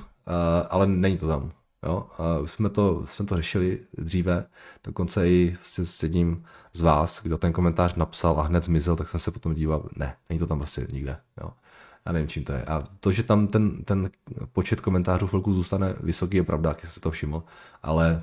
ale 0.71 0.87
není 0.87 1.17
to 1.17 1.29
tam. 1.29 1.53
Jo? 1.87 2.07
A 2.19 2.47
jsme, 2.47 2.69
to, 2.69 3.07
jsme 3.07 3.27
to 3.27 3.37
řešili 3.37 3.81
dříve, 3.99 4.47
dokonce 4.85 5.29
i 5.29 5.57
s, 5.63 5.79
s 5.79 6.03
jedním 6.03 6.45
z 6.73 6.81
vás, 6.81 7.23
kdo 7.23 7.39
ten 7.39 7.53
komentář 7.53 7.95
napsal 7.95 8.41
a 8.41 8.43
hned 8.43 8.65
zmizel, 8.65 8.97
tak 8.97 9.09
jsem 9.09 9.21
se 9.21 9.31
potom 9.31 9.55
díval, 9.55 9.89
ne, 9.97 10.17
není 10.29 10.39
to 10.39 10.47
tam 10.47 10.59
prostě 10.59 10.87
nikde. 10.93 11.17
Jo? 11.41 11.51
Já 12.07 12.13
nevím, 12.13 12.29
čím 12.29 12.45
to 12.45 12.53
je. 12.53 12.65
A 12.65 12.85
to, 13.01 13.13
že 13.13 13.23
tam 13.23 13.47
ten, 13.47 13.85
ten 13.85 14.11
počet 14.53 14.81
komentářů 14.81 15.27
chvilku 15.27 15.53
zůstane 15.53 15.95
vysoký, 16.01 16.37
je 16.37 16.43
pravda, 16.43 16.71
jak 16.71 16.87
jsem 16.87 17.01
to 17.01 17.11
všiml, 17.11 17.43
ale 17.83 18.23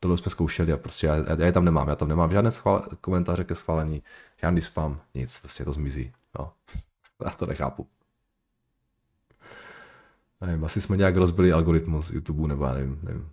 tohle 0.00 0.18
jsme 0.18 0.30
zkoušeli 0.30 0.72
a 0.72 0.76
prostě 0.76 1.06
já, 1.06 1.16
já, 1.16 1.46
je 1.46 1.52
tam 1.52 1.64
nemám. 1.64 1.88
Já 1.88 1.96
tam 1.96 2.08
nemám 2.08 2.30
žádné 2.30 2.50
schvál, 2.50 2.84
komentáře 3.00 3.44
ke 3.44 3.54
schválení, 3.54 4.02
žádný 4.40 4.60
spam, 4.60 5.00
nic, 5.14 5.38
prostě 5.38 5.64
to 5.64 5.72
zmizí. 5.72 6.12
Jo. 6.38 6.52
Já 7.24 7.30
to 7.30 7.46
nechápu. 7.46 7.86
Nevím, 10.40 10.64
asi 10.64 10.80
jsme 10.80 10.96
nějak 10.96 11.16
rozbili 11.16 11.52
algoritmus 11.52 12.10
YouTube, 12.10 12.48
nebo 12.48 12.64
já 12.64 12.74
nevím, 12.74 12.98
nevím. 13.02 13.28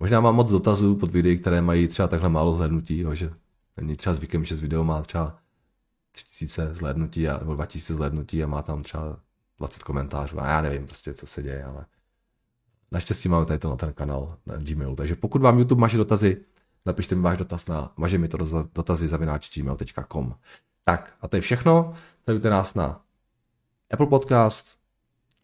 Možná 0.00 0.20
mám 0.20 0.34
moc 0.34 0.50
dotazů 0.50 0.96
pod 0.96 1.10
videí, 1.10 1.38
které 1.38 1.62
mají 1.62 1.88
třeba 1.88 2.08
takhle 2.08 2.28
málo 2.28 2.54
zhlédnutí, 2.54 2.98
jo, 2.98 3.14
že 3.14 3.32
není 3.76 3.96
třeba 3.96 4.14
zvykem, 4.14 4.44
že 4.44 4.56
z 4.56 4.58
video 4.58 4.84
má 4.84 5.02
třeba 5.02 5.38
3000 6.12 6.74
zhlédnutí 6.74 7.28
a, 7.28 7.38
nebo 7.38 7.54
2000 7.54 7.94
zhlédnutí 7.94 8.44
a 8.44 8.46
má 8.46 8.62
tam 8.62 8.82
třeba 8.82 9.20
20 9.58 9.82
komentářů 9.82 10.40
a 10.40 10.46
já 10.48 10.60
nevím 10.60 10.86
prostě, 10.86 11.14
co 11.14 11.26
se 11.26 11.42
děje, 11.42 11.64
ale 11.64 11.86
naštěstí 12.90 13.28
máme 13.28 13.46
tady 13.46 13.68
na 13.68 13.76
ten 13.76 13.92
kanál 13.92 14.36
na 14.46 14.56
Gmailu. 14.56 14.96
Takže 14.96 15.16
pokud 15.16 15.42
vám 15.42 15.58
YouTube 15.58 15.80
máš 15.80 15.94
dotazy, 15.94 16.36
napište 16.86 17.14
mi 17.14 17.22
váš 17.22 17.38
dotaz 17.38 17.66
na 17.66 17.92
maže 17.96 18.18
mi 18.18 18.28
to 18.28 18.38
dotazy 18.74 19.08
zavináč 19.08 19.58
gmail.com. 19.58 20.34
Tak 20.84 21.14
a 21.20 21.28
to 21.28 21.36
je 21.36 21.40
všechno. 21.40 21.92
Sledujte 22.24 22.50
nás 22.50 22.74
na 22.74 23.00
Apple 23.92 24.06
Podcast, 24.06 24.78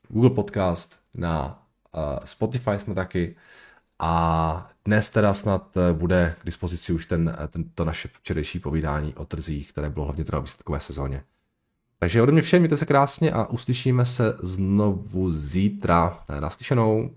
Google 0.09 0.31
Podcast, 0.31 0.99
na 1.15 1.63
uh, 1.97 2.25
Spotify 2.25 2.79
jsme 2.79 2.95
taky 2.95 3.37
a 3.99 4.71
dnes 4.85 5.11
teda 5.11 5.35
snad 5.35 5.77
eh, 5.77 5.93
bude 5.93 6.37
k 6.41 6.47
dispozici 6.47 6.93
už 6.93 7.07
ten, 7.07 7.37
eh, 7.39 7.49
ten, 7.49 7.65
to 7.75 7.85
naše 7.85 8.09
včerejší 8.09 8.59
povídání 8.59 9.15
o 9.15 9.25
trzích, 9.25 9.69
které 9.69 9.91
bylo 9.91 10.05
hlavně 10.05 10.25
teda 10.25 10.39
v 10.39 10.43
výsledkové 10.43 10.81
sezóně. 10.81 11.23
Takže 11.99 12.23
ode 12.23 12.33
mě 12.33 12.43
všem, 12.43 12.61
mějte 12.61 12.77
se 12.77 12.87
krásně 12.87 13.33
a 13.33 13.47
uslyšíme 13.47 14.05
se 14.05 14.37
znovu 14.43 15.31
zítra. 15.31 16.25
Naslyšenou. 16.41 17.11